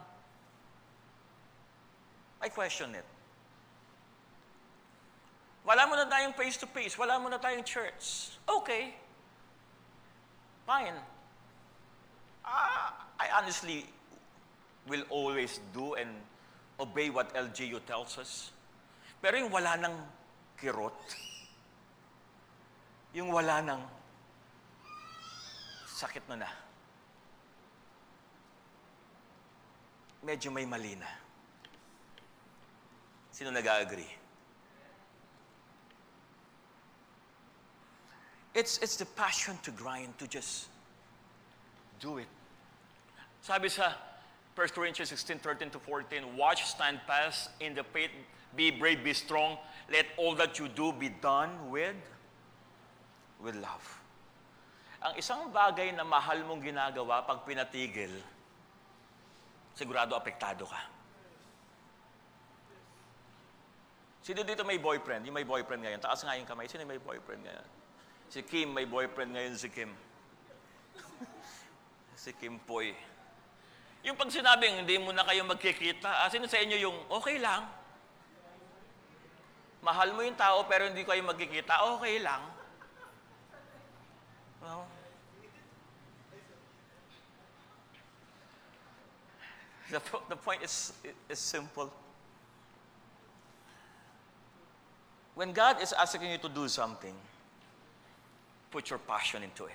I 2.42 2.50
question 2.50 2.90
it. 2.98 3.06
Wala 5.62 5.86
mo 5.86 5.94
na 5.94 6.10
tayong 6.10 6.34
face-to-face. 6.34 6.98
Wala 6.98 7.22
mo 7.22 7.30
na 7.30 7.38
tayong 7.38 7.62
church. 7.62 8.34
Okay. 8.50 8.98
Fine. 10.66 10.98
Uh, 12.42 12.90
I 13.22 13.38
honestly 13.38 13.86
will 14.90 15.06
always 15.14 15.62
do 15.70 15.94
and 15.94 16.10
obey 16.82 17.14
what 17.14 17.30
LGU 17.30 17.78
tells 17.86 18.18
us. 18.18 18.50
Pero 19.22 19.38
yung 19.38 19.54
wala 19.54 19.78
ng 19.78 19.94
kirot, 20.58 20.98
Yung 23.14 23.30
wala 23.30 23.62
nang 23.62 23.86
sakit 25.98 26.22
mo 26.30 26.38
na. 26.38 26.46
Medyo 30.22 30.54
may 30.54 30.62
mali 30.62 30.94
na. 30.94 31.10
Sino 33.34 33.50
nag-agree? 33.50 34.14
It's, 38.54 38.78
it's 38.78 38.96
the 38.96 39.06
passion 39.06 39.58
to 39.62 39.70
grind, 39.70 40.14
to 40.18 40.26
just 40.26 40.70
do 41.98 42.18
it. 42.18 42.30
Sabi 43.42 43.68
sa 43.68 43.94
1 44.54 44.68
Corinthians 44.74 45.10
16, 45.10 45.38
13 45.38 45.70
to 45.70 45.78
14, 45.78 46.36
Watch, 46.36 46.66
stand 46.66 46.98
fast 47.06 47.50
in 47.58 47.74
the 47.74 47.82
faith, 47.82 48.10
be 48.54 48.70
brave, 48.70 49.02
be 49.02 49.14
strong. 49.14 49.58
Let 49.90 50.06
all 50.16 50.34
that 50.34 50.58
you 50.58 50.66
do 50.66 50.92
be 50.92 51.10
done 51.10 51.70
with, 51.70 51.94
with 53.42 53.54
love. 53.54 53.86
Ang 54.98 55.14
isang 55.14 55.46
bagay 55.54 55.94
na 55.94 56.02
mahal 56.02 56.42
mong 56.42 56.58
ginagawa 56.58 57.22
pag 57.22 57.46
pinatigil, 57.46 58.10
sigurado 59.78 60.18
apektado 60.18 60.66
ka. 60.66 60.82
Sino 64.26 64.42
dito 64.42 64.66
may 64.66 64.76
boyfriend? 64.76 65.24
Yung 65.24 65.38
may 65.38 65.46
boyfriend 65.46 65.86
ngayon. 65.86 66.00
Taas 66.02 66.20
nga 66.20 66.36
yung 66.36 66.44
kamay. 66.44 66.68
Sino 66.68 66.84
may 66.84 67.00
boyfriend 67.00 67.46
ngayon? 67.46 67.66
Si 68.28 68.44
Kim, 68.44 68.76
may 68.76 68.84
boyfriend 68.84 69.32
ngayon 69.32 69.54
si 69.56 69.72
Kim. 69.72 69.88
si 72.28 72.34
Kim 72.36 72.60
Poy. 72.60 72.92
Yung 74.04 74.20
pag 74.20 74.28
sinabing, 74.28 74.84
hindi 74.84 75.00
mo 75.00 75.16
na 75.16 75.24
kayo 75.24 75.48
magkikita, 75.48 76.26
ah, 76.26 76.28
sino 76.28 76.44
sa 76.44 76.60
inyo 76.60 76.76
yung, 76.76 76.96
okay 77.08 77.40
lang. 77.40 77.66
Mahal 79.80 80.12
mo 80.12 80.20
yung 80.20 80.36
tao 80.38 80.66
pero 80.68 80.86
hindi 80.86 81.02
kayo 81.06 81.22
magkikita, 81.24 81.88
okay 81.96 82.20
lang. 82.22 82.42
Well, 84.62 84.86
the, 89.90 90.00
the 90.28 90.36
point 90.36 90.62
is, 90.62 90.92
is 91.28 91.38
simple. 91.38 91.92
When 95.34 95.52
God 95.52 95.80
is 95.80 95.92
asking 95.92 96.30
you 96.30 96.38
to 96.38 96.48
do 96.48 96.66
something, 96.66 97.14
put 98.70 98.90
your 98.90 98.98
passion 98.98 99.42
into 99.42 99.66
it. 99.66 99.72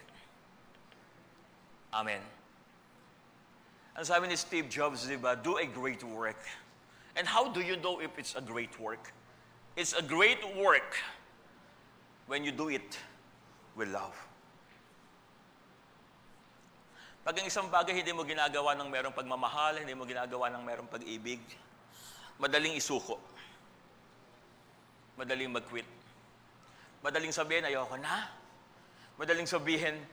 Amen. 1.94 2.20
Ang 3.96 4.04
sabi 4.04 4.28
ni 4.28 4.36
Steve 4.36 4.68
Jobs, 4.70 5.08
di 5.08 5.16
ba, 5.16 5.38
do 5.38 5.58
a 5.58 5.66
great 5.66 6.04
work. 6.04 6.42
And 7.16 7.28
how 7.28 7.48
do 7.48 7.62
you 7.62 7.78
know 7.78 8.02
if 8.02 8.18
it's 8.18 8.36
a 8.36 8.42
great 8.42 8.80
work? 8.80 9.14
It's 9.78 9.94
a 9.94 10.02
great 10.02 10.42
work 10.58 10.98
when 12.26 12.44
you 12.44 12.52
do 12.52 12.70
it 12.70 12.98
with 13.76 13.90
love. 13.94 14.18
Pag 17.24 17.40
ang 17.40 17.48
isang 17.48 17.72
bagay 17.72 17.96
hindi 17.96 18.12
mo 18.12 18.28
ginagawa 18.28 18.76
ng 18.76 18.92
merong 18.92 19.16
pagmamahal, 19.16 19.80
hindi 19.80 19.96
mo 19.96 20.04
ginagawa 20.04 20.52
ng 20.52 20.60
merong 20.60 20.92
pag-ibig, 20.92 21.40
madaling 22.36 22.76
isuko. 22.76 23.16
Madaling 25.16 25.56
mag-quit. 25.56 25.88
Madaling 27.00 27.32
sabihin, 27.32 27.64
ayoko 27.64 27.96
na. 27.96 28.28
Madaling 29.16 29.48
sabihin, 29.48 30.04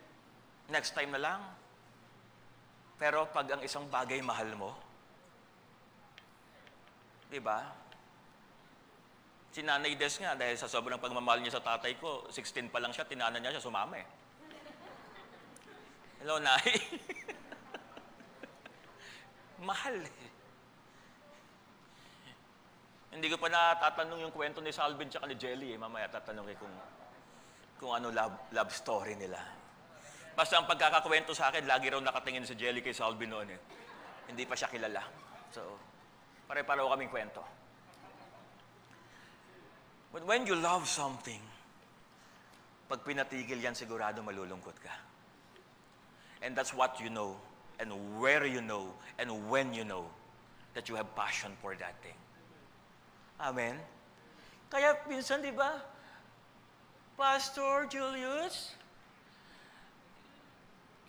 next 0.71 0.95
time 0.95 1.11
na 1.11 1.19
lang. 1.19 1.41
Pero 2.95 3.27
pag 3.35 3.59
ang 3.59 3.63
isang 3.67 3.91
bagay 3.91 4.23
mahal 4.23 4.55
mo, 4.55 4.71
di 7.27 7.43
ba? 7.43 7.65
Si 9.51 9.67
Nanay 9.67 9.99
Des 9.99 10.15
nga, 10.23 10.39
dahil 10.39 10.55
sa 10.55 10.71
sobrang 10.71 11.03
pagmamahal 11.03 11.43
niya 11.43 11.59
sa 11.59 11.65
tatay 11.75 11.99
ko, 11.99 12.31
16 12.31 12.71
pa 12.71 12.79
lang 12.79 12.95
siya, 12.95 13.03
tinana 13.03 13.43
niya 13.43 13.59
siya, 13.59 13.67
sumama 13.67 13.99
eh. 13.99 14.07
Hello, 16.21 16.37
Nay. 16.37 16.69
mahal 19.65 19.97
eh. 20.01 20.29
Hindi 23.11 23.27
ko 23.33 23.37
pa 23.37 23.49
natatanong 23.49 24.29
yung 24.29 24.35
kwento 24.35 24.61
ni 24.61 24.73
Salvin 24.73 25.09
tsaka 25.09 25.27
ni 25.27 25.37
Jelly 25.41 25.75
eh. 25.75 25.79
Mamaya 25.81 26.13
tatanungin 26.13 26.57
kung, 26.57 26.77
kung 27.81 27.93
ano 27.97 28.13
love, 28.13 28.53
love 28.53 28.69
story 28.69 29.17
nila. 29.17 29.41
Basta 30.37 30.57
ang 30.57 30.69
pagkakakwento 30.69 31.33
sa 31.33 31.49
akin, 31.49 31.65
lagi 31.67 31.91
raw 31.91 32.01
nakatingin 32.01 32.47
si 32.47 32.55
Jelly 32.57 32.81
kay 32.81 32.95
Salvi 32.95 33.25
noon 33.25 33.51
eh. 33.51 33.61
Hindi 34.31 34.47
pa 34.47 34.55
siya 34.55 34.71
kilala. 34.71 35.03
So, 35.51 35.77
pare-pareho 36.47 36.87
kaming 36.87 37.11
kwento. 37.11 37.43
But 40.13 40.29
when 40.29 40.47
you 40.47 40.55
love 40.55 40.87
something, 40.87 41.43
pag 42.93 43.03
pinatigil 43.03 43.59
yan, 43.59 43.75
sigurado 43.75 44.23
malulungkot 44.23 44.77
ka. 44.79 45.10
And 46.43 46.57
that's 46.57 46.73
what 46.73 47.01
you 47.01 47.11
know, 47.11 47.37
and 47.79 47.93
where 48.21 48.47
you 48.47 48.61
know, 48.61 48.89
and 49.19 49.29
when 49.51 49.75
you 49.75 49.85
know 49.85 50.09
that 50.75 50.89
you 50.89 50.97
have 50.97 51.15
passion 51.15 51.53
for 51.61 51.75
that 51.77 52.01
thing. 52.03 52.17
Amen? 53.41 53.77
Kaya 54.71 54.97
minsan, 55.09 55.43
di 55.45 55.53
ba, 55.53 55.83
Pastor 57.19 57.85
Julius, 57.91 58.81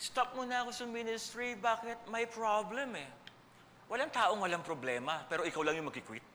Stop 0.02 0.34
muna 0.34 0.66
ako 0.66 0.74
sa 0.74 0.86
ministry. 0.90 1.54
Bakit? 1.54 2.10
May 2.10 2.26
problem 2.26 2.98
eh. 2.98 3.06
Walang 3.86 4.10
taong 4.10 4.42
walang 4.42 4.66
problema, 4.66 5.22
pero 5.30 5.46
ikaw 5.46 5.62
lang 5.62 5.78
yung 5.78 5.94
magkikwit. 5.94 6.26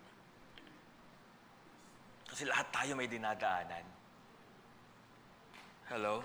Kasi 2.30 2.46
lahat 2.46 2.70
tayo 2.70 2.94
may 2.94 3.10
dinadaanan. 3.10 3.82
Hello? 5.90 6.22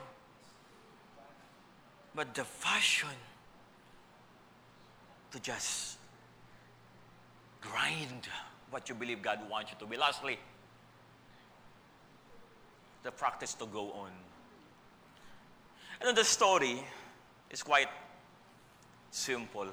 But 2.13 2.35
the 2.35 2.43
fashion 2.43 3.15
to 5.31 5.39
just 5.39 5.97
grind 7.61 8.27
what 8.69 8.89
you 8.89 8.95
believe 8.95 9.21
God 9.21 9.39
wants 9.49 9.71
you 9.71 9.77
to 9.79 9.85
be. 9.85 9.95
Lastly, 9.97 10.37
the 13.03 13.11
practice 13.11 13.53
to 13.55 13.65
go 13.65 13.91
on. 13.93 14.11
And 16.01 16.17
the 16.17 16.23
story 16.23 16.83
is 17.49 17.63
quite 17.63 17.89
simple. 19.11 19.67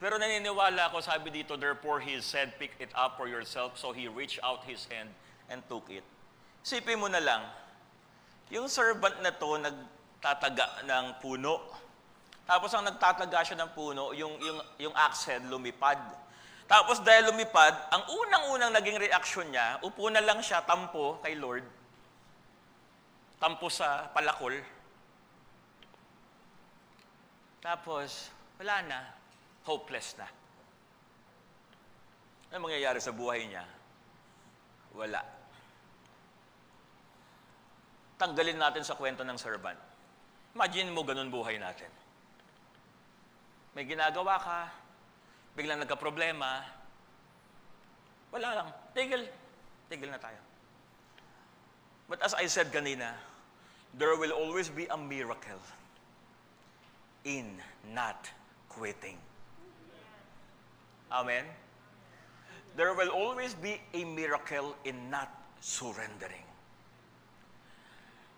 Pero 0.00 0.18
naniniwala 0.18 0.90
ako, 0.90 1.00
sabi 1.00 1.30
dito, 1.30 1.56
therefore 1.56 2.00
he 2.00 2.20
said, 2.20 2.52
pick 2.58 2.74
it 2.80 2.90
up 2.98 3.16
for 3.16 3.28
yourself. 3.28 3.78
So 3.78 3.92
he 3.92 4.08
reached 4.08 4.40
out 4.42 4.64
his 4.66 4.86
hand 4.90 5.08
and 5.48 5.62
took 5.68 5.88
it. 5.88 6.02
Sipin 6.64 6.98
mo 6.98 7.06
na 7.06 7.20
lang, 7.20 7.42
yung 8.50 8.68
servant 8.68 9.14
na 9.22 9.30
to 9.30 9.60
nagtataga 10.24 10.88
ng 10.88 11.20
puno. 11.20 11.60
Tapos 12.48 12.72
ang 12.72 12.88
nagtataga 12.88 13.44
siya 13.44 13.60
ng 13.60 13.76
puno, 13.76 14.16
yung, 14.16 14.40
yung, 14.40 14.58
yung 14.80 14.94
axe 14.96 15.28
head 15.28 15.44
lumipad. 15.44 16.00
Tapos 16.64 17.04
dahil 17.04 17.28
lumipad, 17.28 17.76
ang 17.92 18.08
unang-unang 18.08 18.72
naging 18.72 18.96
reaction 18.96 19.44
niya, 19.52 19.84
upo 19.84 20.08
na 20.08 20.24
lang 20.24 20.40
siya, 20.40 20.64
tampo 20.64 21.20
kay 21.20 21.36
Lord. 21.36 21.68
Tampo 23.36 23.68
sa 23.68 24.08
palakol. 24.16 24.56
Tapos, 27.60 28.32
wala 28.56 28.80
na. 28.88 29.00
Hopeless 29.68 30.16
na. 30.16 30.28
Ano 32.48 32.64
mangyayari 32.64 33.00
sa 33.00 33.12
buhay 33.12 33.44
niya? 33.44 33.64
Wala. 34.96 35.20
Tanggalin 38.16 38.56
natin 38.56 38.84
sa 38.88 38.96
kwento 38.96 39.20
ng 39.20 39.36
servant. 39.36 39.83
Imagine 40.54 40.94
mo 40.94 41.02
ganun 41.02 41.34
buhay 41.34 41.58
natin. 41.58 41.90
May 43.74 43.90
ginagawa 43.90 44.38
ka, 44.38 44.70
biglang 45.58 45.82
nagka-problema, 45.82 46.62
wala 48.30 48.48
lang. 48.62 48.68
Tigil. 48.94 49.26
Tigil 49.90 50.10
na 50.10 50.18
tayo. 50.18 50.38
But 52.06 52.22
as 52.22 52.34
I 52.34 52.46
said 52.46 52.70
kanina, 52.70 53.14
there 53.94 54.14
will 54.18 54.34
always 54.34 54.70
be 54.70 54.86
a 54.90 54.98
miracle 54.98 55.62
in 57.26 57.58
not 57.94 58.30
quitting. 58.68 59.18
Amen? 61.10 61.46
There 62.74 62.94
will 62.94 63.10
always 63.10 63.54
be 63.54 63.78
a 63.94 64.02
miracle 64.02 64.74
in 64.82 65.10
not 65.10 65.30
surrendering. 65.62 66.42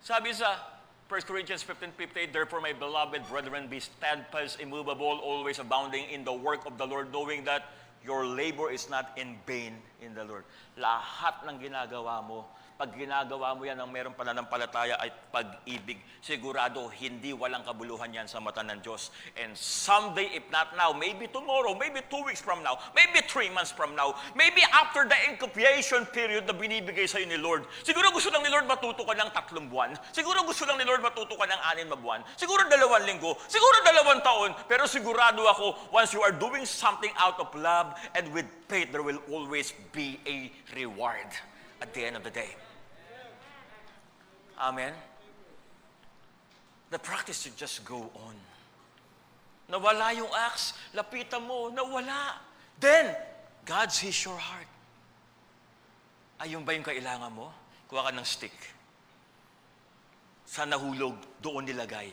Sabi 0.01 0.29
sa 0.31 0.76
1 1.07 1.21
Corinthians 1.23 1.63
15:58, 1.63 2.33
Therefore, 2.33 2.59
my 2.59 2.73
beloved 2.73 3.23
brethren, 3.31 3.71
be 3.71 3.79
steadfast, 3.79 4.59
immovable, 4.59 5.23
always 5.23 5.57
abounding 5.57 6.03
in 6.11 6.27
the 6.27 6.33
work 6.33 6.65
of 6.67 6.77
the 6.77 6.85
Lord, 6.85 7.13
knowing 7.13 7.45
that 7.45 7.71
your 8.03 8.27
labor 8.27 8.69
is 8.69 8.89
not 8.89 9.15
in 9.15 9.39
vain 9.47 9.79
in 10.03 10.13
the 10.13 10.27
Lord. 10.27 10.43
Lahat 10.75 11.47
ng 11.47 11.63
ginagawa 11.63 12.27
mo, 12.27 12.43
pag 12.77 12.93
ginagawa 12.93 13.57
mo 13.57 13.65
yan 13.65 13.81
ng 13.81 13.89
merong 13.89 14.13
pananampalataya 14.13 15.01
at 15.01 15.33
pag-ibig, 15.33 15.97
sigurado 16.21 16.85
hindi 16.93 17.33
walang 17.33 17.65
kabuluhan 17.65 18.13
yan 18.13 18.29
sa 18.29 18.37
mata 18.37 18.61
ng 18.61 18.85
Diyos. 18.85 19.09
And 19.33 19.57
someday, 19.57 20.37
if 20.37 20.45
not 20.53 20.77
now, 20.77 20.93
maybe 20.93 21.25
tomorrow, 21.25 21.73
maybe 21.73 22.05
two 22.05 22.21
weeks 22.21 22.37
from 22.37 22.61
now, 22.61 22.77
maybe 22.93 23.25
three 23.25 23.49
months 23.49 23.73
from 23.73 23.97
now, 23.97 24.13
maybe 24.37 24.61
after 24.69 25.09
the 25.09 25.17
incubation 25.25 26.05
period 26.13 26.45
na 26.45 26.53
binibigay 26.53 27.09
sa'yo 27.09 27.25
ni 27.25 27.41
Lord, 27.41 27.65
siguro 27.81 28.13
gusto 28.13 28.29
lang 28.29 28.45
ni 28.45 28.53
Lord 28.53 28.69
matuto 28.69 29.01
ka 29.01 29.17
ng 29.17 29.33
tatlong 29.33 29.65
buwan, 29.73 29.97
siguro 30.13 30.45
gusto 30.45 30.69
lang 30.69 30.77
ni 30.77 30.85
Lord 30.85 31.01
matuto 31.01 31.33
ka 31.33 31.49
ng 31.49 31.61
anin 31.73 31.89
buwan, 31.89 32.21
siguro 32.37 32.61
dalawang 32.69 33.09
linggo, 33.09 33.33
siguro 33.49 33.81
dalawang 33.81 34.21
taon, 34.21 34.53
pero 34.69 34.85
sigurado 34.85 35.41
ako, 35.49 35.89
once 35.89 36.13
you 36.13 36.21
are 36.21 36.33
doing 36.33 36.61
something 36.61 37.09
out 37.17 37.41
of 37.41 37.49
love 37.57 37.97
and 38.13 38.29
with 38.29 38.45
faith, 38.69 38.93
there 38.93 39.01
will 39.01 39.19
always 39.33 39.73
be 39.89 40.21
a 40.29 40.53
reward 40.77 41.25
at 41.81 41.89
the 41.93 42.05
end 42.05 42.13
of 42.13 42.21
the 42.21 42.29
day. 42.29 42.53
Amen? 44.57 44.93
The 46.89 46.99
practice 46.99 47.43
should 47.45 47.57
just 47.57 47.85
go 47.85 48.09
on. 48.15 48.37
Nawala 49.67 50.15
yung 50.15 50.31
axe, 50.31 50.73
lapitan 50.95 51.43
mo, 51.43 51.67
nawala. 51.69 52.39
Then, 52.79 53.11
God 53.67 53.91
sees 53.91 54.15
your 54.23 54.39
heart. 54.39 54.69
Ayun 56.39 56.63
ba 56.63 56.71
yung 56.71 56.87
kailangan 56.87 57.33
mo? 57.33 57.51
Kuha 57.91 58.07
ka 58.07 58.11
ng 58.15 58.23
stick. 58.23 58.55
Sa 60.47 60.63
nahulog, 60.63 61.19
doon 61.43 61.67
nilagay. 61.67 62.07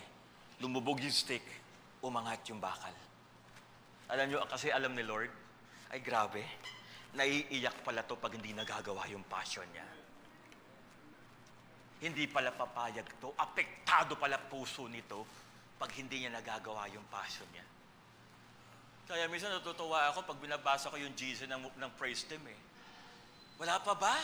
Lumubog 0.59 0.99
yung 0.99 1.15
stick, 1.15 1.47
umangat 2.03 2.43
yung 2.51 2.59
bakal. 2.59 2.91
Alam 4.11 4.27
nyo, 4.27 4.43
kasi 4.51 4.75
alam 4.75 4.91
ni 4.93 5.07
Lord, 5.07 5.31
ay 5.95 6.03
grabe, 6.03 6.43
naiiyak 7.15 7.87
pala 7.87 8.03
to 8.03 8.19
pag 8.19 8.35
hindi 8.35 8.51
nagagawa 8.51 9.07
yung 9.07 9.23
passion 9.31 9.65
niya. 9.71 9.87
Hindi 12.05 12.29
pala 12.29 12.53
papayag 12.53 13.09
to, 13.17 13.33
apektado 13.41 14.21
pala 14.21 14.37
puso 14.37 14.85
nito 14.93 15.25
pag 15.81 15.89
hindi 15.97 16.21
niya 16.21 16.37
nagagawa 16.37 16.85
yung 16.93 17.09
passion 17.09 17.49
niya. 17.49 17.65
Kaya 19.09 19.25
minsan 19.29 19.53
natutuwa 19.53 20.13
ako 20.13 20.29
pag 20.29 20.41
binabasa 20.41 20.93
ko 20.93 21.01
yung 21.01 21.17
Jesus 21.17 21.49
ng, 21.49 21.65
ng 21.65 21.93
praise 21.97 22.29
team 22.29 22.45
eh. 22.45 22.61
Wala 23.57 23.81
pa 23.81 23.97
ba? 23.97 24.17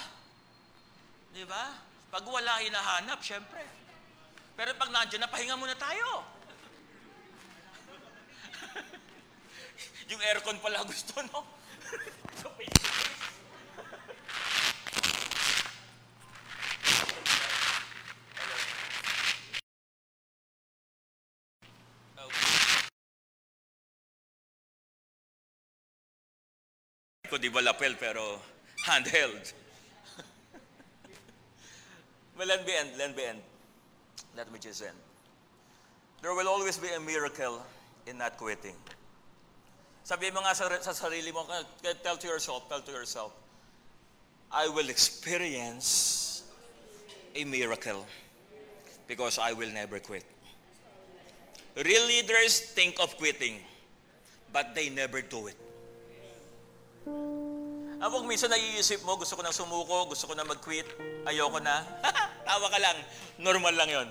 Di 1.33 1.45
ba? 1.49 1.73
Pag 2.11 2.25
wala, 2.27 2.61
hinahanap, 2.61 3.21
syempre. 3.25 3.63
Pero 4.57 4.77
pag 4.77 4.91
nandiyan 4.93 5.25
na, 5.25 5.31
pahinga 5.31 5.57
muna 5.57 5.77
tayo. 5.79 6.25
yung 10.11 10.21
aircon 10.21 10.59
pala 10.61 10.85
gusto, 10.85 11.17
no? 11.33 11.47
so, 27.31 27.39
ko 27.39 27.39
di 27.39 27.47
ba 27.49 27.63
lapel 27.63 27.95
pero 27.95 28.43
handheld. 28.91 29.39
well, 32.37 32.49
let 32.49 32.67
me 32.67 32.73
end, 32.75 32.91
let 32.99 33.15
me 33.15 33.23
end. 33.23 33.39
Let 34.37 34.51
me 34.51 34.59
just 34.59 34.83
end. 34.83 34.99
There 36.23 36.35
will 36.35 36.49
always 36.49 36.77
be 36.77 36.89
a 36.91 36.99
miracle 36.99 37.63
in 38.07 38.19
not 38.19 38.37
quitting. 38.37 38.75
Sabi 40.03 40.35
mo 40.35 40.43
nga 40.43 40.59
sa, 40.59 40.67
sa 40.83 40.91
sarili 40.91 41.31
mo, 41.31 41.47
tell 42.03 42.19
to 42.19 42.27
yourself, 42.27 42.67
tell 42.69 42.83
to 42.83 42.91
yourself, 42.91 43.31
I 44.51 44.67
will 44.67 44.91
experience 44.91 46.43
a 47.37 47.45
miracle 47.47 48.03
because 49.07 49.39
I 49.39 49.55
will 49.55 49.71
never 49.71 50.03
quit. 50.03 50.27
Real 51.79 52.07
leaders 52.11 52.75
think 52.75 52.99
of 52.99 53.15
quitting, 53.23 53.63
but 54.53 54.75
they 54.75 54.91
never 54.91 55.23
do 55.23 55.47
it. 55.47 55.70
Abog 58.01 58.25
minsan 58.25 58.49
naiisip 58.49 59.05
mo, 59.05 59.17
gusto 59.21 59.37
ko 59.37 59.45
nang 59.45 59.53
sumuko, 59.53 60.09
gusto 60.09 60.25
ko 60.25 60.33
na 60.33 60.45
mag-quit, 60.45 60.89
ayoko 61.29 61.61
na. 61.61 61.85
Tawa 62.49 62.67
ka 62.73 62.79
lang, 62.81 62.97
normal 63.37 63.77
lang 63.77 63.91
yon. 63.93 64.09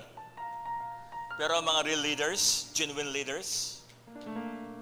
Pero 1.42 1.58
ang 1.58 1.66
mga 1.66 1.82
real 1.90 2.02
leaders, 2.06 2.70
genuine 2.78 3.10
leaders, 3.10 3.82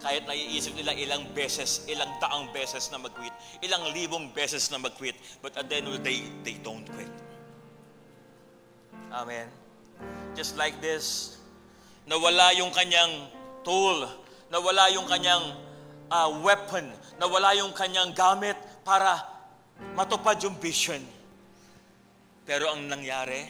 kahit 0.04 0.28
naiisip 0.28 0.76
nila 0.76 0.94
ilang 0.94 1.24
beses, 1.32 1.88
ilang 1.88 2.10
daang 2.20 2.52
beses 2.52 2.92
na 2.92 3.00
mag-quit, 3.00 3.34
ilang 3.64 3.88
libong 3.96 4.30
beses 4.36 4.70
na 4.70 4.78
mag-quit, 4.78 5.16
but 5.40 5.56
at 5.56 5.66
the 5.72 5.80
end 5.80 5.88
of 5.88 5.96
the 5.96 6.04
day, 6.04 6.28
they 6.44 6.60
don't 6.62 6.86
quit. 6.94 7.10
Amen. 9.12 9.48
Just 10.36 10.60
like 10.60 10.78
this, 10.84 11.38
nawala 12.06 12.54
yung 12.60 12.70
kanyang 12.76 13.32
tool, 13.64 14.06
nawala 14.52 14.92
yung 14.94 15.10
kanyang 15.10 15.67
uh, 16.12 16.30
weapon, 16.44 16.88
nawala 17.20 17.56
yung 17.58 17.72
kanyang 17.76 18.12
gamit, 18.16 18.56
para 18.88 19.20
matupad 19.94 20.40
yung 20.40 20.56
vision. 20.58 21.04
Pero 22.48 22.72
ang 22.72 22.88
nangyari, 22.88 23.44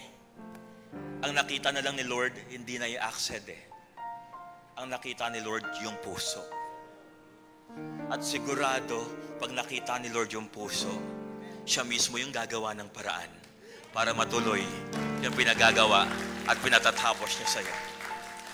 ang 1.21 1.33
nakita 1.33 1.69
na 1.69 1.85
lang 1.85 1.93
ni 1.93 2.05
Lord, 2.05 2.33
hindi 2.49 2.81
na 2.81 2.89
yung 2.89 3.03
accent 3.05 3.45
eh. 3.45 3.63
Ang 4.81 4.89
nakita 4.89 5.29
ni 5.29 5.41
Lord, 5.45 5.65
yung 5.85 5.97
puso. 6.01 6.41
At 8.09 8.25
sigurado, 8.25 9.05
pag 9.37 9.53
nakita 9.53 10.01
ni 10.01 10.09
Lord 10.09 10.33
yung 10.33 10.49
puso, 10.49 10.89
siya 11.67 11.85
mismo 11.85 12.17
yung 12.17 12.33
gagawa 12.33 12.73
ng 12.73 12.89
paraan 12.89 13.29
para 13.93 14.15
matuloy 14.15 14.63
yung 15.21 15.35
pinagagawa 15.35 16.09
at 16.47 16.57
pinatatapos 16.63 17.37
niya 17.37 17.49
sa'yo. 17.59 17.75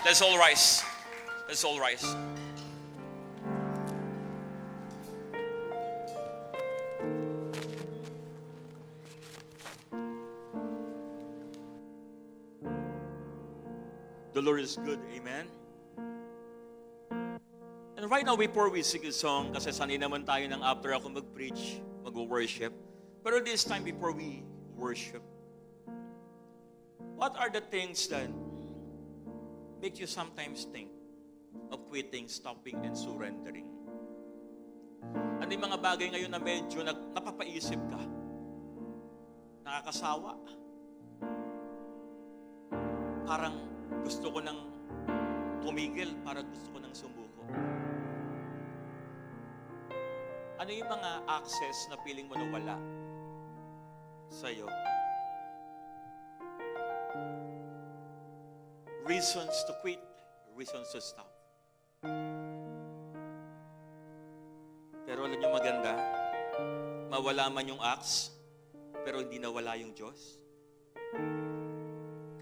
Let's 0.04 0.20
all 0.20 0.36
rise. 0.36 0.84
Let's 1.48 1.64
all 1.64 1.80
rise. 1.80 2.04
The 14.34 14.42
Lord 14.42 14.66
is 14.66 14.74
good. 14.82 14.98
Amen? 15.14 15.46
And 17.94 18.10
right 18.10 18.26
now, 18.26 18.34
before 18.34 18.66
we 18.66 18.82
sing 18.82 19.06
a 19.06 19.14
song, 19.14 19.54
kasi 19.54 19.70
sanay 19.70 19.94
naman 19.94 20.26
tayo 20.26 20.42
ng 20.50 20.58
after 20.58 20.90
ako 20.90 21.22
mag-preach, 21.22 21.78
mag-worship. 22.02 22.74
Pero 23.22 23.38
this 23.38 23.62
time, 23.62 23.86
before 23.86 24.10
we 24.10 24.42
worship, 24.74 25.22
what 27.14 27.38
are 27.38 27.46
the 27.46 27.62
things 27.62 28.10
that 28.10 28.26
make 29.78 30.02
you 30.02 30.10
sometimes 30.10 30.66
think 30.66 30.90
of 31.70 31.86
quitting, 31.86 32.26
stopping, 32.26 32.74
and 32.82 32.98
surrendering? 32.98 33.70
Ano 35.38 35.46
yung 35.46 35.64
mga 35.70 35.78
bagay 35.78 36.10
ngayon 36.10 36.34
na 36.34 36.42
medyo 36.42 36.82
napapaisip 36.82 37.78
ka? 37.86 38.02
Nakakasawa? 39.62 40.34
Parang 43.24 43.73
gusto 44.04 44.28
ko 44.30 44.38
nang 44.40 44.60
tumigil 45.64 46.12
para 46.20 46.44
gusto 46.44 46.68
ko 46.70 46.78
nang 46.78 46.94
sumuko. 46.94 47.42
Ano 50.60 50.70
yung 50.70 50.86
mga 50.86 51.10
access 51.28 51.88
na 51.88 51.96
feeling 52.04 52.28
mo 52.28 52.36
na 52.36 52.46
wala 52.48 52.76
sa'yo? 54.28 54.68
Reasons 59.04 59.52
to 59.68 59.72
quit, 59.84 60.00
reasons 60.56 60.88
to 60.92 61.00
stop. 61.00 61.28
Pero 65.04 65.28
alam 65.28 65.36
niyo 65.36 65.52
maganda, 65.52 65.92
mawala 67.12 67.52
man 67.52 67.68
yung 67.68 67.82
axe, 67.84 68.32
pero 69.04 69.20
hindi 69.20 69.36
nawala 69.36 69.76
yung 69.76 69.92
Diyos 69.92 70.43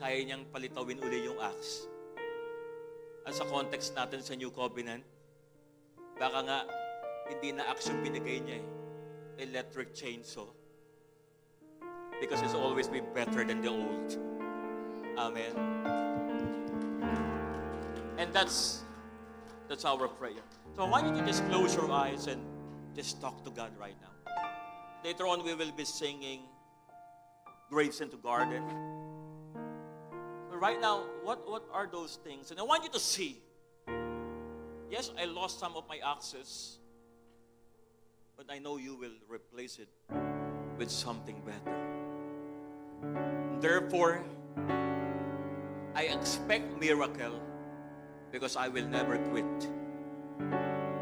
kaya 0.02 0.18
niyang 0.26 0.50
palitawin 0.50 0.98
uli 0.98 1.30
yung 1.30 1.38
axe. 1.38 1.86
At 3.22 3.38
sa 3.38 3.46
context 3.46 3.94
natin 3.94 4.18
sa 4.18 4.34
New 4.34 4.50
Covenant, 4.50 5.06
baka 6.18 6.42
nga 6.42 6.58
hindi 7.30 7.54
na 7.54 7.70
yung 7.70 8.02
binigay 8.02 8.42
niya 8.42 8.58
eh. 8.58 8.66
Electric 9.46 9.94
chainsaw. 9.94 10.50
Because 12.18 12.42
it's 12.42 12.58
always 12.58 12.90
be 12.90 12.98
better 13.14 13.46
than 13.46 13.62
the 13.62 13.70
old. 13.70 14.10
Amen. 15.14 15.54
And 18.18 18.28
that's 18.34 18.82
that's 19.70 19.86
our 19.86 20.10
prayer. 20.18 20.42
So 20.74 20.82
I 20.82 20.88
want 20.90 21.06
you 21.06 21.14
to 21.14 21.22
just 21.22 21.46
close 21.46 21.78
your 21.78 21.90
eyes 21.94 22.26
and 22.26 22.42
just 22.98 23.22
talk 23.22 23.46
to 23.46 23.50
God 23.54 23.70
right 23.78 23.96
now. 24.02 24.14
Later 25.06 25.30
on, 25.30 25.46
we 25.46 25.54
will 25.54 25.72
be 25.72 25.86
singing 25.86 26.42
Graves 27.70 28.02
into 28.02 28.18
Garden 28.18 28.91
right 30.62 30.80
now, 30.80 31.02
what, 31.24 31.42
what 31.50 31.64
are 31.74 31.88
those 31.90 32.20
things? 32.22 32.52
And 32.52 32.60
I 32.60 32.62
want 32.62 32.84
you 32.84 32.90
to 32.90 33.00
see. 33.00 33.42
Yes, 34.88 35.10
I 35.18 35.24
lost 35.24 35.58
some 35.58 35.74
of 35.74 35.82
my 35.88 35.98
access, 36.06 36.78
but 38.36 38.46
I 38.48 38.60
know 38.60 38.76
you 38.76 38.94
will 38.94 39.18
replace 39.28 39.80
it 39.80 39.88
with 40.78 40.88
something 40.88 41.42
better. 41.42 41.76
Therefore, 43.60 44.22
I 45.96 46.02
expect 46.04 46.78
miracle 46.78 47.40
because 48.30 48.54
I 48.54 48.68
will 48.68 48.86
never 48.86 49.18
quit. 49.18 49.68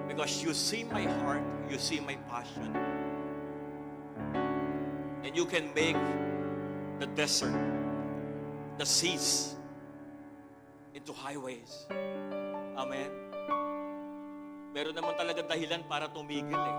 Because 0.08 0.42
you 0.42 0.54
see 0.54 0.84
my 0.84 1.02
heart, 1.02 1.42
you 1.68 1.76
see 1.76 2.00
my 2.00 2.16
passion. 2.30 2.74
And 5.22 5.36
you 5.36 5.44
can 5.44 5.68
make 5.74 6.00
the 6.98 7.06
desert, 7.08 7.60
the 8.80 8.88
seas, 8.88 9.60
into 10.96 11.12
highways. 11.12 11.84
Amen. 12.80 13.12
Meron 14.72 14.96
naman 14.96 15.20
talaga 15.20 15.44
dahilan 15.44 15.84
para 15.84 16.08
tumigil 16.08 16.56
eh. 16.56 16.76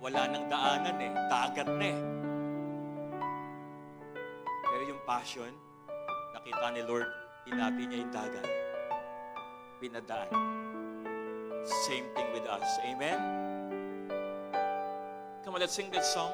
Wala 0.00 0.24
nang 0.24 0.48
daanan 0.48 0.96
eh. 0.96 1.12
Dagat 1.28 1.68
na 1.68 1.86
eh. 1.92 2.00
Pero 4.64 4.82
yung 4.88 5.02
passion, 5.04 5.52
nakita 6.32 6.64
ni 6.72 6.80
Lord, 6.88 7.12
hinati 7.44 7.82
niya 7.84 7.98
yung 8.00 8.12
dagat. 8.16 8.48
Pinadaan. 9.76 10.32
Same 11.84 12.08
thing 12.16 12.28
with 12.32 12.48
us. 12.48 12.80
Amen? 12.88 13.20
Come 15.44 15.60
on, 15.60 15.60
let's 15.60 15.76
sing 15.76 15.92
that 15.92 16.08
song. 16.08 16.32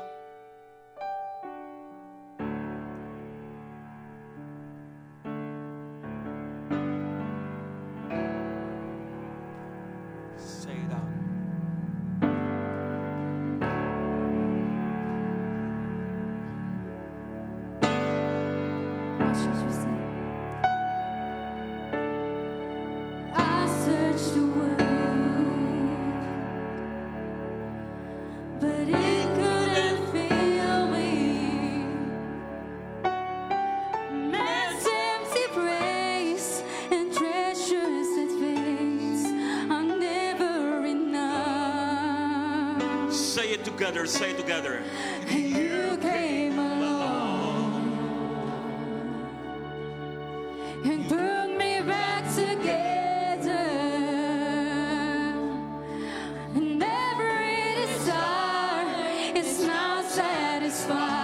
Satisfied 60.93 61.22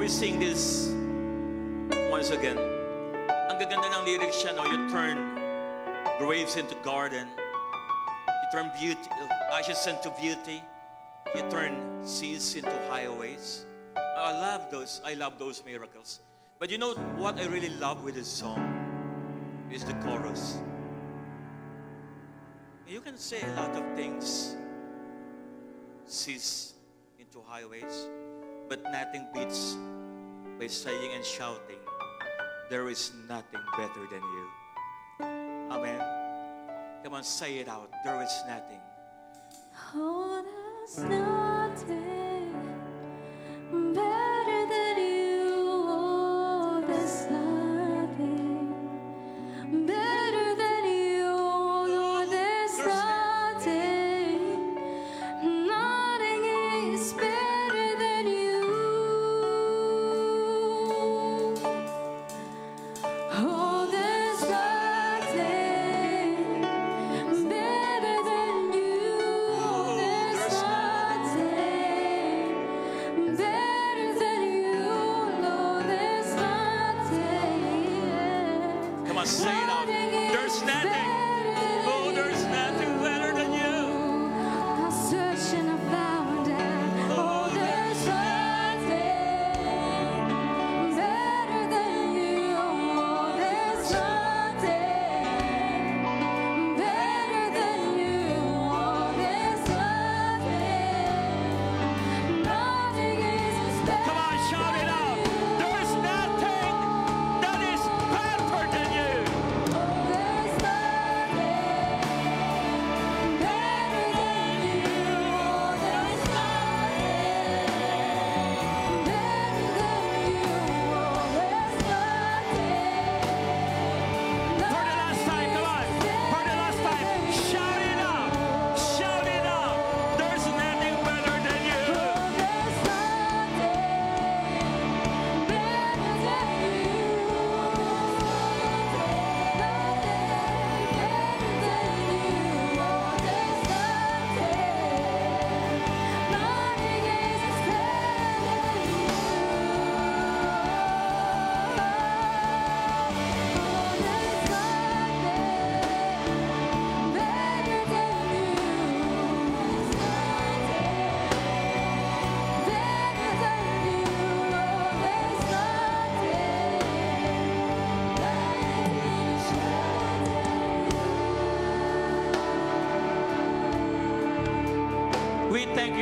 we 0.00 0.08
sing 0.08 0.40
this 0.40 0.88
once 2.08 2.32
again, 2.32 2.56
ang 3.52 3.60
gaganda 3.60 3.92
ng 4.00 4.08
lyrics 4.08 4.40
siya, 4.40 4.56
no? 4.56 4.64
You 4.64 4.88
turn 4.88 5.36
graves 6.16 6.56
into 6.56 6.72
garden. 6.80 7.28
You 7.28 8.46
turn 8.48 8.72
beauty, 8.80 9.04
uh, 9.12 9.28
ashes 9.52 9.84
into 9.84 10.08
beauty. 10.16 10.64
You 11.36 11.44
turn 11.52 11.76
seas 12.00 12.56
into 12.56 12.72
highways. 12.88 13.68
I 13.92 14.32
love 14.32 14.72
those. 14.72 15.04
I 15.04 15.20
love 15.20 15.36
those 15.36 15.60
miracles. 15.68 16.24
But 16.56 16.72
you 16.72 16.80
know 16.80 16.96
what 17.20 17.36
I 17.36 17.44
really 17.44 17.76
love 17.76 18.00
with 18.00 18.16
this 18.16 18.28
song 18.28 18.64
is 19.68 19.84
the 19.84 19.92
chorus. 20.00 20.56
You 22.88 23.04
can 23.04 23.20
say 23.20 23.44
a 23.44 23.52
lot 23.52 23.76
of 23.76 23.84
things, 23.92 24.56
seas 26.08 26.72
into 27.20 27.44
highways, 27.44 28.08
but 28.70 28.80
nothing 28.84 29.26
beats 29.34 29.76
by 30.58 30.68
saying 30.68 31.10
and 31.12 31.24
shouting, 31.24 31.82
there 32.70 32.88
is 32.88 33.10
nothing 33.28 33.60
better 33.76 34.06
than 34.08 34.22
you. 34.22 34.46
Amen. 35.72 36.00
Come 37.02 37.14
on, 37.14 37.24
say 37.24 37.58
it 37.58 37.68
out. 37.68 37.90
There 38.04 38.22
is 38.22 38.42
nothing. 38.46 38.80
Oh, 39.92 40.44
there's 40.86 41.10
nothing 41.10 42.19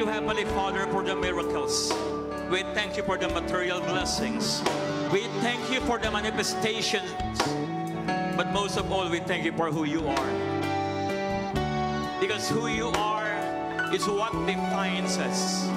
Heavenly 0.08 0.44
Father, 0.46 0.86
for 0.86 1.02
the 1.02 1.14
miracles. 1.14 1.92
We 2.50 2.62
thank 2.72 2.96
you 2.96 3.02
for 3.02 3.18
the 3.18 3.28
material 3.28 3.80
blessings. 3.80 4.62
We 5.12 5.28
thank 5.44 5.70
you 5.70 5.80
for 5.80 5.98
the 5.98 6.10
manifestations. 6.10 7.12
But 8.36 8.52
most 8.52 8.78
of 8.78 8.90
all, 8.90 9.08
we 9.10 9.20
thank 9.20 9.44
you 9.44 9.52
for 9.52 9.70
who 9.70 9.84
you 9.84 10.06
are. 10.08 10.30
Because 12.20 12.48
who 12.48 12.68
you 12.68 12.88
are 12.88 13.28
is 13.92 14.06
what 14.08 14.32
defines 14.46 15.18
us. 15.18 15.68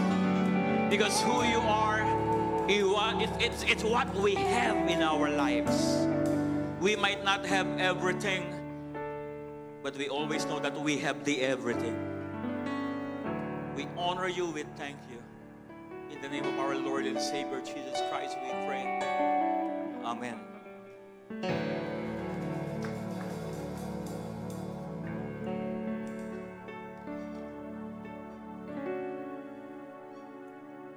Because 0.89 1.21
who 1.21 1.43
you 1.43 1.59
are, 1.59 2.01
it's 2.67 3.83
what 3.83 4.13
we 4.15 4.35
have 4.35 4.89
in 4.89 5.01
our 5.01 5.29
lives. 5.29 6.07
We 6.79 6.95
might 6.95 7.23
not 7.23 7.45
have 7.45 7.67
everything, 7.79 8.47
but 9.83 9.95
we 9.97 10.07
always 10.07 10.45
know 10.45 10.59
that 10.59 10.79
we 10.79 10.97
have 10.99 11.23
the 11.25 11.41
everything. 11.41 12.10
Honor 14.21 14.29
you, 14.29 14.45
we 14.51 14.63
thank 14.77 14.97
you. 15.09 15.17
In 16.15 16.21
the 16.21 16.29
name 16.29 16.45
of 16.45 16.59
our 16.59 16.75
Lord 16.75 17.07
and 17.07 17.19
Savior 17.19 17.59
Jesus 17.59 17.99
Christ, 18.11 18.37
we 18.43 18.51
pray. 18.67 18.99
Amen. 20.05 21.80